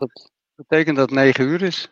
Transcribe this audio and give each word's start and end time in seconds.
Dat 0.00 0.30
betekent 0.54 0.96
dat 0.96 1.10
het 1.10 1.18
9 1.18 1.44
uur 1.44 1.62
is. 1.62 1.90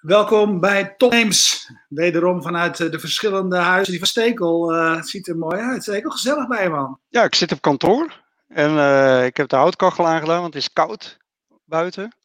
Welkom 0.00 0.60
bij 0.60 0.94
Topnames. 0.96 1.70
Wederom 1.88 2.42
vanuit 2.42 2.80
eh, 2.80 2.90
de 2.90 2.98
verschillende 2.98 3.56
huizen 3.56 3.90
die 3.90 3.98
van 3.98 4.08
Stekel. 4.08 4.74
Uh, 4.74 4.96
het 4.96 5.08
ziet 5.08 5.28
er 5.28 5.36
mooi 5.36 5.60
uit. 5.60 5.82
Stekel, 5.82 6.10
gezellig 6.10 6.46
bij 6.48 6.62
je, 6.62 6.68
man. 6.68 6.98
Ja, 7.08 7.24
ik 7.24 7.34
zit 7.34 7.52
op 7.52 7.60
kantoor. 7.60 8.22
En 8.48 8.70
uh, 8.74 9.24
ik 9.24 9.36
heb 9.36 9.48
de 9.48 9.56
houtkachel 9.56 10.06
aangedaan, 10.06 10.40
want 10.40 10.54
het 10.54 10.62
is 10.62 10.72
koud 10.72 11.18
buiten. 11.64 12.16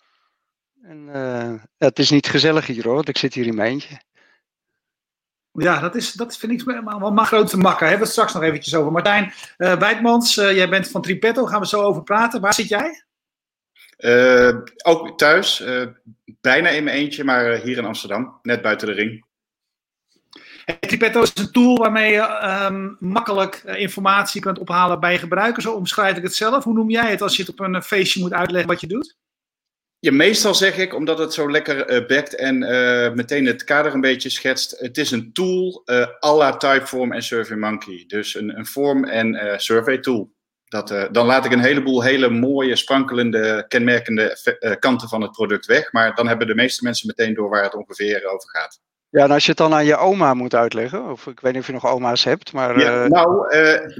En 0.81 1.09
uh, 1.13 1.53
het 1.77 1.99
is 1.99 2.09
niet 2.09 2.27
gezellig 2.27 2.67
hier 2.67 2.83
hoor, 2.83 2.95
want 2.95 3.09
ik 3.09 3.17
zit 3.17 3.33
hier 3.33 3.45
in 3.45 3.55
mijn 3.55 3.71
eentje. 3.71 4.01
Ja, 5.51 5.79
dat, 5.79 5.95
is, 5.95 6.11
dat 6.11 6.37
vind 6.37 6.51
ik 6.51 6.61
wel 6.61 7.11
maar 7.11 7.25
grote 7.25 7.57
makker. 7.57 7.87
Hebben 7.87 7.97
we 7.97 8.03
het 8.03 8.13
straks 8.13 8.33
nog 8.33 8.43
eventjes 8.43 8.75
over. 8.75 8.91
Martijn 8.91 9.33
Wijtmans, 9.57 10.35
jij 10.35 10.69
bent 10.69 10.87
van 10.87 11.01
Tripetto, 11.01 11.45
gaan 11.45 11.59
we 11.59 11.67
zo 11.67 11.81
over 11.81 12.03
praten. 12.03 12.41
Waar 12.41 12.53
zit 12.53 12.67
jij? 12.67 13.03
Uh, 14.05 14.57
ook 14.83 15.17
thuis, 15.17 15.61
uh, 15.61 15.85
bijna 16.41 16.69
in 16.69 16.83
mijn 16.83 16.95
eentje, 16.97 17.23
maar 17.23 17.53
uh, 17.53 17.59
hier 17.59 17.77
in 17.77 17.85
Amsterdam, 17.85 18.39
net 18.41 18.61
buiten 18.61 18.87
de 18.87 18.93
ring. 18.93 19.25
Tripetto 20.79 21.21
is 21.21 21.31
een 21.35 21.51
tool 21.51 21.77
waarmee 21.77 22.11
je 22.11 22.65
um, 22.69 22.97
makkelijk 22.99 23.55
informatie 23.55 24.41
kunt 24.41 24.59
ophalen 24.59 24.99
bij 24.99 25.11
je 25.11 25.17
gebruiker. 25.17 25.61
Zo 25.61 25.73
omschrijf 25.73 26.17
ik 26.17 26.23
het 26.23 26.35
zelf. 26.35 26.63
Hoe 26.63 26.73
noem 26.73 26.89
jij 26.89 27.09
het 27.09 27.21
als 27.21 27.35
je 27.35 27.43
het 27.43 27.51
op 27.51 27.59
een 27.59 27.83
feestje 27.83 28.19
moet 28.19 28.33
uitleggen 28.33 28.69
wat 28.69 28.81
je 28.81 28.87
doet? 28.87 29.17
Ja, 29.99 30.11
meestal 30.11 30.55
zeg 30.55 30.77
ik, 30.77 30.93
omdat 30.93 31.19
het 31.19 31.33
zo 31.33 31.51
lekker 31.51 32.05
bekt 32.05 32.35
en 32.35 32.57
meteen 33.15 33.45
het 33.45 33.63
kader 33.63 33.93
een 33.93 34.01
beetje 34.01 34.29
schetst. 34.29 34.79
Het 34.79 34.97
is 34.97 35.11
een 35.11 35.33
tool 35.33 35.83
à 36.25 36.35
la 36.35 36.57
Typeform 36.57 37.11
en 37.11 37.23
SurveyMonkey. 37.23 38.03
Dus 38.07 38.35
een, 38.35 38.57
een 38.57 38.65
vorm- 38.65 39.05
en 39.05 39.59
survey 39.59 39.97
tool. 39.97 40.33
Dat, 40.65 40.91
uh, 40.91 41.03
dan 41.11 41.25
laat 41.25 41.45
ik 41.45 41.51
een 41.51 41.59
heleboel 41.59 42.03
hele 42.03 42.29
mooie, 42.29 42.75
sprankelende, 42.75 43.65
kenmerkende 43.67 44.57
uh, 44.59 44.71
kanten 44.79 45.09
van 45.09 45.21
het 45.21 45.31
product 45.31 45.65
weg. 45.65 45.91
Maar 45.91 46.15
dan 46.15 46.27
hebben 46.27 46.47
de 46.47 46.55
meeste 46.55 46.83
mensen 46.83 47.07
meteen 47.07 47.33
door 47.33 47.49
waar 47.49 47.63
het 47.63 47.75
ongeveer 47.75 48.25
over 48.25 48.49
gaat. 48.49 48.79
Ja, 49.09 49.23
en 49.23 49.31
als 49.31 49.43
je 49.43 49.49
het 49.49 49.57
dan 49.57 49.73
aan 49.73 49.85
je 49.85 49.97
oma 49.97 50.33
moet 50.33 50.55
uitleggen, 50.55 51.09
of 51.09 51.27
ik 51.27 51.39
weet 51.39 51.51
niet 51.51 51.61
of 51.61 51.67
je 51.67 51.73
nog 51.73 51.85
oma's 51.85 52.23
hebt, 52.23 52.53
maar... 52.53 52.79
Ja, 52.79 53.03
uh... 53.03 53.09
nou, 53.09 53.47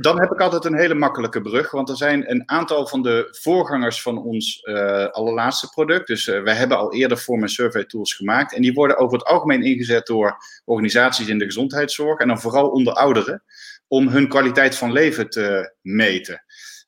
dan 0.02 0.20
heb 0.20 0.32
ik 0.32 0.40
altijd 0.40 0.66
een 0.66 0.78
hele 0.78 0.94
makkelijke 0.94 1.42
brug, 1.42 1.72
want 1.72 1.90
er 1.90 1.98
zijn 1.98 2.32
een 2.32 2.44
aantal 2.46 2.88
van 2.88 3.02
de 3.02 3.28
voorgangers 3.42 4.02
van 4.02 4.24
ons 4.24 4.66
allerlaatste 5.12 5.70
product. 5.70 6.08
Dus 6.08 6.26
wij 6.26 6.54
hebben 6.54 6.78
al 6.78 6.94
eerder 6.94 7.18
form- 7.18 7.42
en 7.42 7.50
survey 7.50 7.86
tools 7.86 8.14
gemaakt 8.14 8.54
en 8.54 8.62
die 8.62 8.74
worden 8.74 8.98
over 8.98 9.18
het 9.18 9.28
algemeen 9.28 9.64
ingezet 9.64 10.06
door 10.06 10.38
organisaties 10.66 11.28
in 11.28 11.40
de 11.40 11.46
gezondheidszorg 11.46 12.20
en 12.20 12.28
dan 12.28 12.40
vooral 12.40 12.70
onder 12.70 12.94
ouderen 12.94 13.44
om 13.88 14.08
hun 14.08 14.28
kwaliteit 14.28 14.76
van 14.78 14.92
leven 14.92 15.30
te 15.30 15.76
meten. 15.82 16.44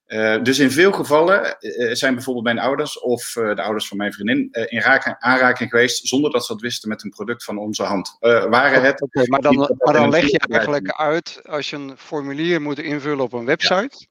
Uh, 0.08 0.44
dus 0.44 0.60
in 0.60 0.72
veel 0.72 0.92
gevallen 0.92 1.58
uh, 1.60 1.94
zijn 1.94 2.14
bijvoorbeeld 2.14 2.46
mijn 2.46 2.60
ouders 2.60 3.00
of 3.00 3.36
uh, 3.36 3.56
de 3.56 3.62
ouders 3.62 3.88
van 3.88 3.98
mijn 3.98 4.14
vriendin 4.14 4.52
in 4.52 4.84
aanraking 5.20 5.70
geweest 5.70 6.08
zonder 6.08 6.32
dat 6.32 6.46
ze 6.46 6.54
dat 6.54 6.62
wisten 6.62 6.90
met 6.90 7.04
een 7.04 7.10
product 7.10 7.44
van 7.44 7.58
onze 7.58 7.84
hand. 7.84 8.18
waren 8.20 8.82
het. 8.82 9.02
Okay, 9.02 9.26
maar, 9.26 9.42
dan, 9.42 9.76
maar 9.78 9.94
dan 9.94 10.10
leg 10.10 10.26
je 10.32 10.40
eigenlijk 10.50 10.92
uit, 10.92 11.42
als 11.46 11.70
je 11.70 11.76
een 11.76 11.98
formulier 11.98 12.62
moet 12.62 12.80
invullen 12.80 13.24
op 13.24 13.34
een 13.34 13.46
website 13.46 13.96
ja. 13.98 14.06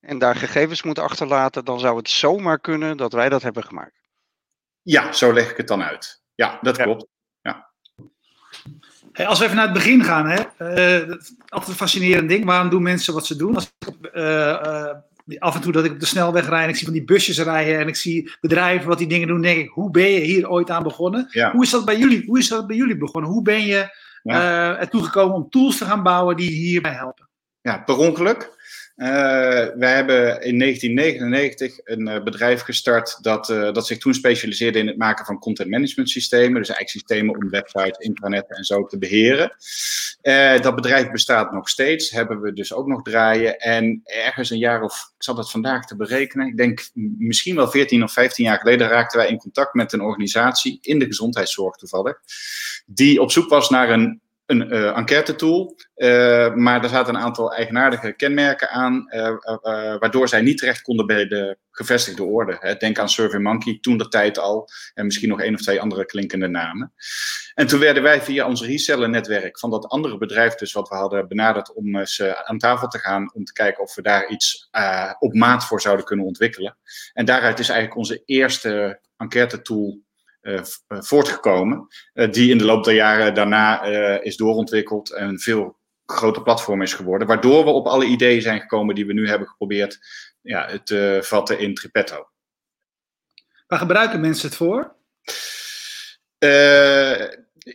en 0.00 0.18
daar 0.18 0.34
gegevens 0.34 0.82
moet 0.82 0.98
achterlaten, 0.98 1.64
dan 1.64 1.80
zou 1.80 1.96
het 1.96 2.08
zomaar 2.08 2.60
kunnen 2.60 2.96
dat 2.96 3.12
wij 3.12 3.28
dat 3.28 3.42
hebben 3.42 3.64
gemaakt. 3.64 4.00
Ja, 4.82 5.12
zo 5.12 5.32
leg 5.32 5.50
ik 5.50 5.56
het 5.56 5.68
dan 5.68 5.82
uit. 5.82 6.22
Ja, 6.34 6.58
dat 6.62 6.76
ja. 6.76 6.82
klopt. 6.82 7.06
Ja. 7.40 7.70
Hey, 9.12 9.26
als 9.26 9.38
we 9.38 9.44
even 9.44 9.56
naar 9.56 9.64
het 9.64 9.74
begin 9.74 10.04
gaan, 10.04 10.26
hè? 10.26 10.36
altijd 11.48 11.70
een 11.70 11.74
fascinerend 11.74 12.28
ding. 12.28 12.44
Waarom 12.44 12.70
doen 12.70 12.82
mensen 12.82 13.14
wat 13.14 13.26
ze 13.26 13.36
doen? 13.36 13.54
Als 13.54 13.72
ik 13.78 13.94
af 15.38 15.54
en 15.54 15.60
toe 15.60 15.72
dat 15.72 15.84
ik 15.84 15.92
op 15.92 16.00
de 16.00 16.06
snelweg 16.06 16.48
rijd 16.48 16.62
en 16.62 16.68
ik 16.68 16.76
zie 16.76 16.84
van 16.84 16.94
die 16.94 17.04
busjes 17.04 17.38
rijden 17.38 17.78
en 17.78 17.88
ik 17.88 17.96
zie 17.96 18.30
bedrijven 18.40 18.88
wat 18.88 18.98
die 18.98 19.06
dingen 19.06 19.28
doen, 19.28 19.42
denk 19.42 19.58
ik, 19.58 19.68
hoe 19.68 19.90
ben 19.90 20.10
je 20.10 20.20
hier 20.20 20.50
ooit 20.50 20.70
aan 20.70 20.82
begonnen? 20.82 21.26
Ja. 21.30 21.52
Hoe, 21.52 21.62
is 21.62 21.70
dat 21.70 21.84
bij 21.84 21.98
jullie, 21.98 22.24
hoe 22.26 22.38
is 22.38 22.48
dat 22.48 22.66
bij 22.66 22.76
jullie 22.76 22.96
begonnen? 22.96 23.30
Hoe 23.30 23.42
ben 23.42 23.64
je 23.66 23.96
ja. 24.22 24.72
uh, 24.72 24.80
ertoe 24.80 25.04
gekomen 25.04 25.36
om 25.36 25.50
tools 25.50 25.78
te 25.78 25.84
gaan 25.84 26.02
bouwen 26.02 26.36
die 26.36 26.50
hierbij 26.50 26.92
helpen? 26.92 27.28
Ja, 27.60 27.78
per 27.78 27.96
ongeluk. 27.96 28.56
Uh, 28.98 29.08
wij 29.76 29.94
hebben 29.94 30.42
in 30.42 30.58
1999 30.58 31.80
een 31.84 32.08
uh, 32.08 32.22
bedrijf 32.22 32.62
gestart 32.62 33.18
dat, 33.22 33.48
uh, 33.48 33.72
dat 33.72 33.86
zich 33.86 33.98
toen 33.98 34.14
specialiseerde 34.14 34.78
in 34.78 34.86
het 34.86 34.96
maken 34.96 35.24
van 35.24 35.38
content 35.38 35.70
management 35.70 36.10
systemen. 36.10 36.60
Dus 36.60 36.68
eigenlijk 36.68 36.88
systemen 36.88 37.36
om 37.36 37.50
websites, 37.50 37.98
intranet 37.98 38.44
en 38.48 38.64
zo 38.64 38.84
te 38.84 38.98
beheren. 38.98 39.56
dat 40.62 40.74
bedrijf 40.74 41.10
bestaat 41.10 41.52
nog 41.52 41.68
steeds, 41.68 42.10
hebben 42.10 42.40
we 42.40 42.52
dus 42.52 42.72
ook 42.72 42.86
nog 42.86 43.02
draaien. 43.02 43.58
En 43.58 44.00
ergens 44.04 44.50
een 44.50 44.58
jaar 44.58 44.82
of, 44.82 45.12
ik 45.16 45.22
zal 45.22 45.34
dat 45.34 45.50
vandaag 45.50 45.86
te 45.86 45.96
berekenen, 45.96 46.46
ik 46.46 46.56
denk 46.56 46.88
misschien 47.18 47.56
wel 47.56 47.70
14 47.70 48.02
of 48.02 48.12
15 48.12 48.44
jaar 48.44 48.58
geleden 48.58 48.88
raakten 48.88 49.18
wij 49.18 49.28
in 49.28 49.38
contact 49.38 49.74
met 49.74 49.92
een 49.92 50.02
organisatie 50.02 50.78
in 50.80 50.98
de 50.98 51.06
gezondheidszorg 51.06 51.76
toevallig. 51.76 52.18
Die 52.86 53.20
op 53.20 53.30
zoek 53.30 53.48
was 53.48 53.70
naar 53.70 53.90
een 53.90 54.20
een 54.48 54.74
uh, 54.74 54.96
enquête 54.96 55.34
tool, 55.34 55.76
uh, 55.96 56.54
maar 56.54 56.82
er 56.82 56.88
zaten 56.88 57.14
een 57.14 57.20
aantal 57.20 57.54
eigenaardige 57.54 58.12
kenmerken 58.12 58.70
aan, 58.70 59.06
uh, 59.14 59.36
waardoor 59.98 60.28
zij 60.28 60.40
niet 60.40 60.58
terecht 60.58 60.82
konden 60.82 61.06
bij 61.06 61.26
de 61.26 61.58
gevestigde 61.70 62.22
orde. 62.22 62.56
Hè. 62.60 62.74
Denk 62.74 62.98
aan 62.98 63.08
SurveyMonkey, 63.08 63.78
toen 63.80 63.98
de 63.98 64.08
tijd 64.08 64.38
al, 64.38 64.68
en 64.94 65.04
misschien 65.04 65.28
nog 65.28 65.40
één 65.40 65.54
of 65.54 65.60
twee 65.60 65.80
andere 65.80 66.06
klinkende 66.06 66.48
namen. 66.48 66.92
En 67.54 67.66
toen 67.66 67.80
werden 67.80 68.02
wij 68.02 68.22
via 68.22 68.46
ons 68.46 68.62
reseller-netwerk 68.62 69.58
van 69.58 69.70
dat 69.70 69.88
andere 69.88 70.18
bedrijf, 70.18 70.54
dus 70.54 70.72
wat 70.72 70.88
we 70.88 70.94
hadden 70.94 71.28
benaderd 71.28 71.74
om 71.74 71.96
eens 71.96 72.22
aan 72.22 72.58
tafel 72.58 72.88
te 72.88 72.98
gaan, 72.98 73.34
om 73.34 73.44
te 73.44 73.52
kijken 73.52 73.82
of 73.82 73.94
we 73.94 74.02
daar 74.02 74.28
iets 74.28 74.68
op 75.18 75.34
maat 75.34 75.64
voor 75.64 75.80
zouden 75.80 76.04
kunnen 76.04 76.26
ontwikkelen. 76.26 76.76
En 77.12 77.24
daaruit 77.24 77.58
is 77.58 77.68
eigenlijk 77.68 77.98
onze 77.98 78.22
eerste 78.24 79.00
enquête 79.16 79.62
tool 79.62 80.06
voortgekomen, 80.88 81.86
uh, 82.14 82.30
die 82.30 82.50
in 82.50 82.58
de 82.58 82.64
loop 82.64 82.84
der 82.84 82.94
jaren 82.94 83.34
daarna 83.34 83.82
is 84.22 84.36
doorontwikkeld 84.36 85.12
en 85.12 85.28
een 85.28 85.40
veel 85.40 85.78
groter 86.06 86.42
platform 86.42 86.82
is 86.82 86.94
geworden, 86.94 87.28
waardoor 87.28 87.64
we 87.64 87.70
op 87.70 87.86
alle 87.86 88.04
ideeën 88.04 88.42
zijn 88.42 88.60
gekomen 88.60 88.94
die 88.94 89.06
we 89.06 89.12
nu 89.12 89.28
hebben 89.28 89.48
geprobeerd 89.48 89.98
ja, 90.40 90.78
te 90.84 91.18
vatten 91.22 91.58
in 91.58 91.74
Tripetto. 91.74 92.28
Waar 93.66 93.78
gebruiken 93.78 94.20
mensen 94.20 94.48
het 94.48 94.56
voor? 94.56 94.96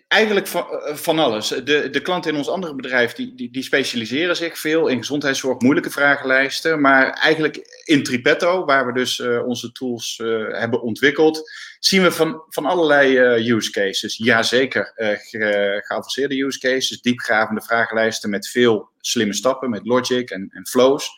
Eigenlijk 0.08 0.48
van, 0.48 0.66
van, 0.84 1.20
alles. 1.20 1.48
De, 1.48 1.90
de 1.90 2.02
klanten 2.02 2.32
in 2.32 2.38
ons 2.38 2.50
andere 2.50 2.76
bedrijf 2.76 3.14
die, 3.14 3.36
die, 3.36 3.52
die, 3.52 3.64
specialiseren 3.64 4.36
zich 4.36 4.60
veel 4.60 4.88
in 4.88 4.98
gezondheidszorg, 4.98 5.60
moeilijke 5.60 5.90
vragenlijsten. 5.90 6.82
Maar 6.82 7.10
eigenlijk 7.10 7.84
in 7.86 8.04
Tripetto, 8.04 8.66
waar 8.66 8.86
we 8.86 8.94
dus 8.94 9.20
uh, 9.20 9.46
onze 9.46 9.72
tools 9.72 10.20
uh, 10.24 10.60
hebben 10.60 10.82
ontwikkeld, 10.82 11.52
zien 11.80 12.04
we 12.04 12.12
van, 12.12 12.44
van 12.50 12.66
allerlei 12.66 13.18
use 13.52 13.72
cases. 13.72 14.18
Jazeker, 14.18 14.92
ge, 14.96 15.82
geavanceerde 15.86 16.44
use 16.44 16.60
cases, 16.60 17.02
diepgravende 17.02 17.62
vragenlijsten 17.62 18.30
met 18.30 18.50
veel 18.50 18.90
slimme 19.00 19.34
stappen, 19.34 19.70
met 19.70 19.86
logic 19.86 20.30
en, 20.30 20.50
en 20.52 20.68
flows. 20.68 21.10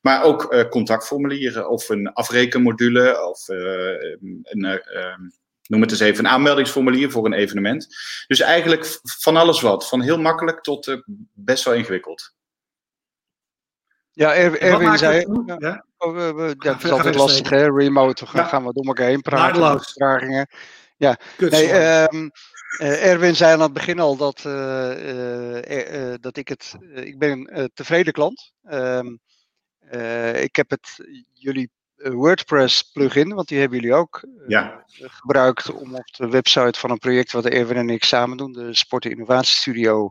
Maar 0.00 0.22
ook 0.22 0.66
contactformulieren 0.70 1.68
of 1.68 1.88
een 1.88 2.12
afrekenmodule 2.12 3.28
of 3.28 3.48
een 3.48 4.80
noem 5.68 5.80
het 5.80 5.90
eens 5.90 6.00
even, 6.00 6.24
een 6.24 6.30
aanmeldingsformulier 6.30 7.10
voor 7.10 7.26
een 7.26 7.32
evenement. 7.32 7.86
Dus 8.26 8.40
eigenlijk 8.40 9.00
van 9.02 9.36
alles 9.36 9.60
wat. 9.60 9.88
Van 9.88 10.02
heel 10.02 10.18
makkelijk 10.18 10.60
tot 10.60 10.86
uh, 10.86 11.00
best 11.32 11.64
wel 11.64 11.74
ingewikkeld. 11.74 12.34
Ja, 14.10 14.34
er, 14.34 14.60
Erwin 14.60 14.98
zei... 14.98 15.26
Ja? 15.58 15.84
Oh, 15.98 16.14
we, 16.14 16.32
we, 16.34 16.54
ja, 16.58 16.72
het 16.72 16.84
is 16.84 16.90
altijd 16.90 17.14
lastig, 17.14 17.50
hè? 17.50 17.70
Remote, 17.70 18.26
gaan, 18.26 18.42
ja. 18.42 18.48
gaan 18.48 18.64
we 18.64 18.72
door 18.72 18.84
elkaar 18.84 19.06
heen 19.06 19.22
praten. 19.22 19.80
Vragingen. 19.80 20.48
Ja, 20.96 21.18
nee, 21.38 21.72
um, 22.02 22.30
uh, 22.80 23.06
Erwin 23.06 23.36
zei 23.36 23.52
aan 23.52 23.60
het 23.60 23.72
begin 23.72 23.98
al 24.00 24.16
dat, 24.16 24.44
uh, 24.46 26.14
dat 26.20 26.36
ik 26.36 26.48
het... 26.48 26.74
ik 26.94 27.18
ben 27.18 27.58
een 27.58 27.70
tevreden 27.74 28.12
klant. 28.12 28.52
Um, 28.70 29.20
ik 30.34 30.56
heb 30.56 30.70
het 30.70 31.06
jullie 31.32 31.70
WordPress 31.96 32.82
plugin, 32.82 33.34
want 33.34 33.48
die 33.48 33.58
hebben 33.58 33.78
jullie 33.80 33.94
ook 33.94 34.24
ja. 34.46 34.84
gebruikt 34.86 35.72
om 35.72 35.94
op 35.94 36.14
de 36.16 36.28
website 36.28 36.78
van 36.78 36.90
een 36.90 36.98
project 36.98 37.32
wat 37.32 37.46
Erwin 37.46 37.76
en 37.76 37.90
ik 37.90 38.04
samen 38.04 38.36
doen, 38.36 38.52
de 38.52 38.74
Sport 38.74 39.04
Innovatie 39.04 39.56
Studio, 39.56 40.10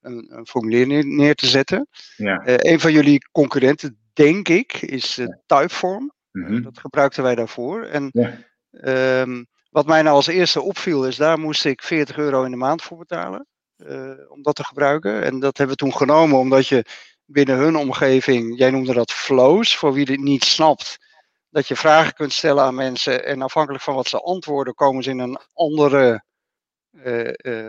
een, 0.00 0.26
een 0.36 0.46
formulier 0.46 0.86
neer, 0.86 1.06
neer, 1.06 1.34
te 1.34 1.46
zetten. 1.46 1.88
Ja. 2.16 2.46
Uh, 2.46 2.54
een 2.56 2.80
van 2.80 2.92
jullie 2.92 3.28
concurrenten, 3.32 3.98
denk 4.12 4.48
ik, 4.48 4.72
is 4.82 5.18
uh, 5.18 5.26
Typeform. 5.46 6.12
Mm 6.32 6.44
-hmm. 6.44 6.56
uh, 6.56 6.64
dat 6.64 6.78
gebruikten 6.78 7.22
wij 7.22 7.34
daarvoor. 7.34 7.82
En 7.82 8.08
ja. 8.12 9.20
um, 9.20 9.46
wat 9.70 9.86
mij 9.86 10.02
nou 10.02 10.16
als 10.16 10.26
eerste 10.26 10.60
opviel 10.60 11.06
is, 11.06 11.16
daar 11.16 11.38
moest 11.38 11.64
ik 11.64 11.82
40 11.82 12.16
euro 12.16 12.44
in 12.44 12.50
de 12.50 12.56
maand 12.56 12.82
voor 12.82 12.98
betalen. 12.98 13.46
om 14.28 14.42
dat 14.42 14.54
te 14.54 14.64
gebruiken. 14.64 15.24
En 15.24 15.40
dat 15.40 15.56
hebben 15.56 15.76
we 15.76 15.82
toen 15.82 15.96
genomen 15.96 16.38
omdat 16.38 16.66
je 16.66 16.84
binnen 17.24 17.56
hun 17.56 17.76
omgeving, 17.76 18.58
jij 18.58 18.70
noemde 18.70 18.92
dat 18.92 19.12
flows, 19.12 19.76
voor 19.76 19.92
wie 19.92 20.04
dit 20.04 20.20
niet 20.20 20.44
snapt, 20.44 20.98
dat 21.50 21.68
je 21.68 21.76
vragen 21.76 22.12
kunt 22.12 22.32
stellen 22.32 22.64
aan 22.64 22.74
mensen 22.74 23.24
en 23.24 23.42
afhankelijk 23.42 23.82
van 23.82 23.94
wat 23.94 24.08
ze 24.08 24.20
antwoorden, 24.20 24.74
komen 24.74 25.02
ze 25.02 25.10
in 25.10 25.18
een 25.18 25.38
andere 25.52 26.24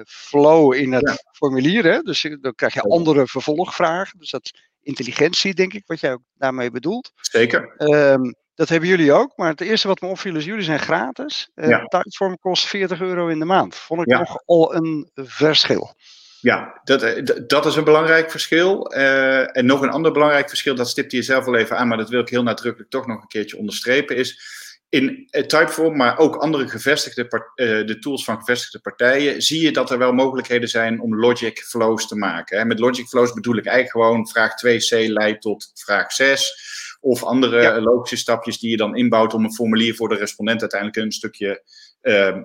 flow 0.05 0.73
in 0.73 0.91
het 0.91 1.23
formulier. 1.31 1.83
Hè? 1.83 1.99
Dus 1.99 2.35
dan 2.41 2.55
krijg 2.55 2.73
je 2.73 2.81
andere 2.81 3.27
vervolgvragen. 3.27 4.19
Dus 4.19 4.29
dat 4.29 4.43
is 4.43 4.69
intelligentie, 4.81 5.53
denk 5.53 5.73
ik, 5.73 5.83
wat 5.85 5.99
jij 5.99 6.13
ook 6.13 6.23
daarmee 6.33 6.71
bedoelt. 6.71 7.11
Zeker. 7.15 7.73
Um, 7.77 8.35
dat 8.55 8.69
hebben 8.69 8.89
jullie 8.89 9.13
ook. 9.13 9.37
Maar 9.37 9.49
het 9.49 9.61
eerste 9.61 9.87
wat 9.87 10.01
me 10.01 10.07
opviel 10.07 10.35
is, 10.35 10.45
jullie 10.45 10.63
zijn 10.63 10.79
gratis. 10.79 11.49
Uh, 11.55 11.69
ja. 11.69 11.85
Tijdvorm 11.85 12.37
kost 12.37 12.67
40 12.67 13.01
euro 13.01 13.27
in 13.27 13.39
de 13.39 13.45
maand. 13.45 13.75
Vond 13.75 14.01
ik 14.01 14.09
ja. 14.09 14.19
nog 14.19 14.41
al 14.45 14.75
een 14.75 15.09
verschil. 15.13 15.95
Ja, 16.41 16.81
dat, 16.83 17.03
eh, 17.03 17.25
dat 17.47 17.65
is 17.65 17.75
een 17.75 17.83
belangrijk 17.83 18.31
verschil. 18.31 18.93
Uh, 18.95 19.57
en 19.57 19.65
nog 19.65 19.81
een 19.81 19.89
ander 19.89 20.11
belangrijk 20.11 20.49
verschil, 20.49 20.75
dat 20.75 20.89
stipte 20.89 21.15
je 21.15 21.21
zelf 21.21 21.45
al 21.45 21.55
even 21.55 21.77
aan, 21.77 21.87
maar 21.87 21.97
dat 21.97 22.09
wil 22.09 22.19
ik 22.19 22.29
heel 22.29 22.43
nadrukkelijk 22.43 22.91
toch 22.91 23.07
nog 23.07 23.21
een 23.21 23.27
keertje 23.27 23.57
onderstrepen, 23.57 24.15
is 24.15 24.59
in 24.91 25.27
Typeform, 25.31 25.97
maar 25.97 26.17
ook 26.17 26.35
andere 26.35 26.67
gevestigde 26.67 27.23
uh, 27.55 27.87
de 27.87 27.99
tools 27.99 28.23
van 28.23 28.37
gevestigde 28.37 28.79
partijen, 28.79 29.41
zie 29.41 29.61
je 29.61 29.71
dat 29.71 29.91
er 29.91 29.97
wel 29.97 30.13
mogelijkheden 30.13 30.69
zijn 30.69 31.01
om 31.01 31.19
logic 31.19 31.59
flows 31.59 32.07
te 32.07 32.15
maken. 32.15 32.67
Met 32.67 32.79
logic 32.79 33.07
flows 33.07 33.33
bedoel 33.33 33.57
ik 33.57 33.65
eigenlijk 33.65 34.05
gewoon 34.05 34.27
vraag 34.27 34.51
2c 34.51 35.11
leidt 35.11 35.41
tot 35.41 35.71
vraag 35.73 36.11
6. 36.11 36.69
Of 36.99 37.23
andere 37.23 37.81
logische 37.81 38.17
stapjes 38.17 38.59
die 38.59 38.69
je 38.69 38.77
dan 38.77 38.95
inbouwt 38.95 39.33
om 39.33 39.43
een 39.43 39.53
formulier 39.53 39.95
voor 39.95 40.09
de 40.09 40.15
respondent 40.15 40.61
uiteindelijk 40.61 40.99
een 41.05 41.11
stukje 41.11 41.63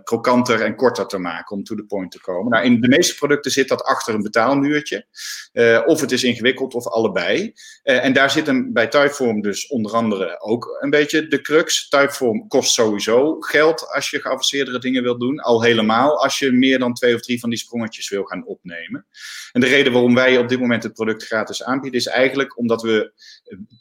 krokanter 0.03 0.61
en 0.61 0.77
korter 0.77 1.07
te 1.07 1.19
maken 1.19 1.57
om 1.57 1.65
to 1.65 1.75
the 1.75 1.85
point 1.85 2.11
te 2.11 2.21
komen. 2.21 2.53
Nou, 2.53 2.65
in 2.65 2.81
de 2.81 2.89
meeste 2.89 3.15
producten 3.15 3.51
zit 3.51 3.69
dat 3.69 3.83
achter 3.83 4.15
een 4.15 4.23
betaalmuurtje. 4.23 5.07
Uh, 5.53 5.83
of 5.87 6.01
het 6.01 6.13
is 6.13 6.25
ingewikkeld 6.25 6.75
of 6.75 6.87
allebei. 6.87 7.53
Uh, 7.85 8.05
en 8.05 8.13
daar 8.13 8.31
zit 8.31 8.49
een, 8.49 8.73
bij 8.73 8.87
Typeform 8.87 9.41
dus 9.41 9.67
onder 9.67 9.93
andere 9.93 10.41
ook 10.41 10.77
een 10.81 10.91
beetje 10.91 11.27
de 11.27 11.41
crux. 11.41 11.89
Typeform 11.89 12.49
kost 12.49 12.73
sowieso 12.73 13.41
geld 13.41 13.89
als 13.95 14.11
je 14.11 14.21
geavanceerdere 14.21 14.79
dingen 14.79 15.03
wilt 15.03 15.21
doen. 15.21 15.39
Al 15.39 15.63
helemaal 15.63 16.23
als 16.23 16.39
je 16.39 16.53
meer 16.53 16.79
dan 16.79 16.95
twee 16.95 17.15
of 17.15 17.21
drie 17.21 17.41
van 17.41 17.51
die 17.51 17.59
sprongetjes 17.59 18.09
wil 18.09 18.25
gaan 18.25 18.47
opnemen. 18.47 19.07
En 19.53 19.61
de 19.61 19.67
reden 19.67 19.93
waarom 19.93 20.15
wij 20.15 20.39
op 20.39 20.49
dit 20.49 20.61
moment 20.61 20.83
het 20.83 20.93
product 20.93 21.25
gratis 21.25 21.65
aanbieden 21.65 22.01
is 22.01 22.07
eigenlijk 22.07 22.59
omdat 22.59 22.83
we 22.83 23.13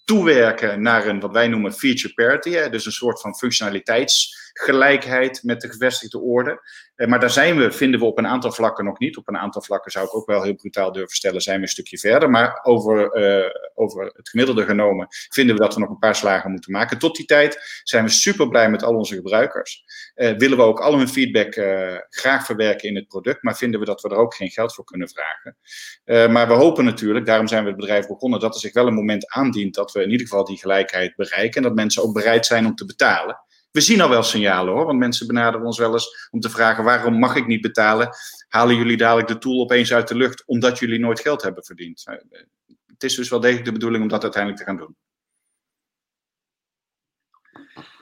toewerken 0.06 0.82
naar 0.82 1.08
een 1.08 1.20
wat 1.20 1.32
wij 1.32 1.48
noemen 1.48 1.74
feature 1.74 2.14
parity. 2.14 2.70
Dus 2.70 2.86
een 2.86 2.92
soort 2.92 3.22
van 3.22 3.36
functionaliteitsgelijkheid 3.36 5.44
met 5.44 5.62
de 5.66 5.72
gevestigde 5.72 6.20
orde. 6.20 6.62
Eh, 6.96 7.08
maar 7.08 7.20
daar 7.20 7.30
zijn 7.30 7.58
we, 7.58 7.72
vinden 7.72 8.00
we 8.00 8.06
op 8.06 8.18
een 8.18 8.28
aantal 8.28 8.52
vlakken 8.52 8.86
nog 8.86 9.00
niet. 9.00 9.18
Op 9.18 9.28
een 9.28 9.38
aantal 9.38 9.62
vlakken 9.62 9.92
zou 9.92 10.06
ik 10.06 10.16
ook 10.16 10.26
wel 10.26 10.44
heel 10.44 10.56
brutaal 10.56 10.92
durven 10.92 11.16
stellen, 11.16 11.42
zijn 11.42 11.56
we 11.56 11.62
een 11.62 11.70
stukje 11.70 11.98
verder. 11.98 12.30
Maar 12.30 12.60
over, 12.64 13.18
uh, 13.18 13.50
over 13.74 14.06
het 14.06 14.30
gemiddelde 14.30 14.66
genomen 14.66 15.08
vinden 15.10 15.56
we 15.56 15.62
dat 15.62 15.74
we 15.74 15.80
nog 15.80 15.90
een 15.90 16.00
paar 16.00 16.16
slagen 16.16 16.52
moeten 16.52 16.72
maken. 16.72 16.98
Tot 16.98 17.16
die 17.16 17.26
tijd 17.26 17.82
zijn 17.84 18.04
we 18.04 18.10
super 18.10 18.48
blij 18.48 18.70
met 18.70 18.84
al 18.84 18.96
onze 18.96 19.16
gebruikers. 19.16 19.84
Uh, 20.16 20.38
willen 20.38 20.58
we 20.58 20.64
ook 20.64 20.80
al 20.80 20.98
hun 20.98 21.08
feedback 21.08 21.54
graag 22.10 22.46
verwerken 22.46 22.90
in 22.90 22.96
het 22.96 23.08
product, 23.08 23.44
maar 23.44 23.58
vinden 23.58 23.80
we 23.80 23.86
dat 23.86 24.02
we 24.02 24.10
er 24.10 24.16
ook 24.16 24.36
geen 24.36 24.50
geld 24.50 24.74
voor 24.74 24.84
kunnen 24.84 25.10
vragen. 25.10 25.58
maar 26.32 26.48
we 26.48 26.54
hopen 26.54 26.86
natuurlijk, 26.86 27.26
daarom 27.26 27.48
zijn 27.48 27.64
we 27.64 27.70
het 27.70 27.80
bedrijf 27.80 28.08
begonnen, 28.08 28.40
dat 28.40 28.54
er 28.54 28.60
zich 28.60 28.74
wel 28.74 28.88
een 28.88 28.94
moment 28.94 29.30
aandient 29.32 29.76
dat 29.76 29.92
we 29.92 30.04
in 30.04 30.12
ieder 30.12 30.28
geval 30.28 30.46
die 30.46 30.58
gelijkheid 30.58 31.16
bereiken 31.16 31.62
en 31.62 31.68
dat 31.68 31.76
mensen 31.76 32.04
ook 32.04 32.14
bereid 32.14 32.46
zijn 32.46 32.66
om 32.66 32.76
te 32.76 32.86
betalen. 32.86 33.40
We 33.76 33.82
zien 33.82 34.02
al 34.02 34.10
wel 34.10 34.24
signalen 34.24 34.74
hoor, 34.74 34.86
want 34.86 35.00
mensen 35.00 35.28
benaderen 35.28 35.66
ons 35.66 35.78
wel 35.78 35.94
eens 35.94 36.28
om 36.32 36.40
te 36.40 36.50
vragen 36.50 36.84
waarom 36.84 37.20
mag 37.20 37.36
ik 37.36 37.48
niet 37.48 37.62
betalen? 37.62 38.10
Halen 38.48 38.76
jullie 38.76 38.98
dadelijk 38.98 39.28
de 39.28 39.38
tool 39.38 39.62
opeens 39.62 39.94
uit 39.94 40.08
de 40.08 40.16
lucht 40.16 40.44
omdat 40.46 40.80
jullie 40.80 41.00
nooit 41.00 41.20
geld 41.20 41.42
hebben 41.42 41.64
verdiend? 41.64 42.02
Nou, 42.06 42.20
het 42.86 43.04
is 43.04 43.16
dus 43.16 43.30
wel 43.30 43.40
degelijk 43.40 43.66
de 43.66 43.72
bedoeling 43.72 44.04
om 44.04 44.10
dat 44.10 44.24
uiteindelijk 44.24 44.64
te 44.64 44.68
gaan 44.68 44.78
doen. 44.78 44.96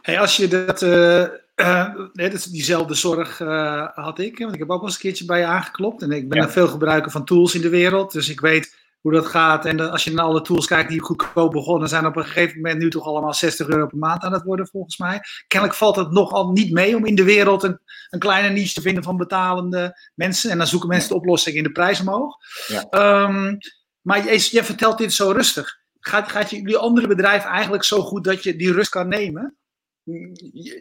Hey, 0.02 0.20
als 0.20 0.38
je 0.38 0.48
dat, 0.48 0.82
uh, 0.82 1.28
uh, 1.56 2.36
diezelfde 2.52 2.94
zorg 2.94 3.40
uh, 3.40 3.88
had 3.94 4.20
ik, 4.20 4.38
want 4.38 4.54
ik 4.54 4.60
heb 4.60 4.70
ook 4.70 4.80
wel 4.80 4.86
eens 4.86 4.96
een 4.96 5.02
keertje 5.02 5.26
bij 5.26 5.40
je 5.40 5.46
aangeklopt 5.46 6.02
en 6.02 6.12
ik 6.12 6.30
ben 6.30 6.42
ja. 6.42 6.50
veel 6.50 6.68
gebruiker 6.68 7.12
van 7.12 7.26
tools 7.26 7.56
in 7.56 7.62
de 7.62 7.70
wereld, 7.70 8.12
dus 8.12 8.30
ik 8.30 8.40
weet 8.40 8.83
hoe 9.04 9.12
dat 9.12 9.26
gaat. 9.26 9.66
En 9.66 9.92
als 9.92 10.04
je 10.04 10.14
naar 10.14 10.26
alle 10.26 10.42
tools 10.42 10.68
kijkt 10.68 10.90
die 10.90 11.02
goedkoop 11.02 11.52
begonnen 11.52 11.90
zijn, 11.90 12.06
op 12.06 12.16
een 12.16 12.26
gegeven 12.26 12.56
moment 12.56 12.80
nu 12.80 12.90
toch 12.90 13.06
allemaal 13.06 13.34
60 13.34 13.68
euro 13.68 13.88
per 13.88 13.98
maand 13.98 14.24
aan 14.24 14.34
het 14.34 14.44
worden, 14.44 14.68
volgens 14.68 14.98
mij. 14.98 15.22
Kennelijk 15.48 15.80
valt 15.80 15.96
het 15.96 16.12
nogal 16.12 16.52
niet 16.52 16.72
mee 16.72 16.96
om 16.96 17.06
in 17.06 17.16
de 17.16 17.24
wereld 17.24 17.64
een, 17.64 17.80
een 18.10 18.20
kleine 18.20 18.50
niche 18.50 18.74
te 18.74 18.82
vinden 18.82 19.04
van 19.04 19.18
betalende 19.18 20.10
mensen. 20.16 20.52
En 20.52 20.58
dan 20.58 20.68
zoeken 20.68 20.90
mensen 20.90 21.10
de 21.10 21.16
oplossing 21.16 21.56
in 21.56 21.64
de 21.64 21.72
prijs 21.72 22.00
omhoog. 22.00 22.38
Ja. 22.68 23.24
Um, 23.24 23.58
maar 24.02 24.26
je, 24.26 24.48
je, 24.52 24.64
vertelt 24.64 24.98
dit 24.98 25.14
zo 25.14 25.32
rustig. 25.32 25.78
Gaat, 26.00 26.32
gaat 26.32 26.50
jullie 26.50 26.78
andere 26.78 27.08
bedrijf 27.08 27.46
eigenlijk 27.46 27.84
zo 27.84 28.02
goed 28.02 28.24
dat 28.24 28.44
je 28.44 28.56
die 28.56 28.72
rust 28.72 28.90
kan 28.90 29.08
nemen? 29.08 29.58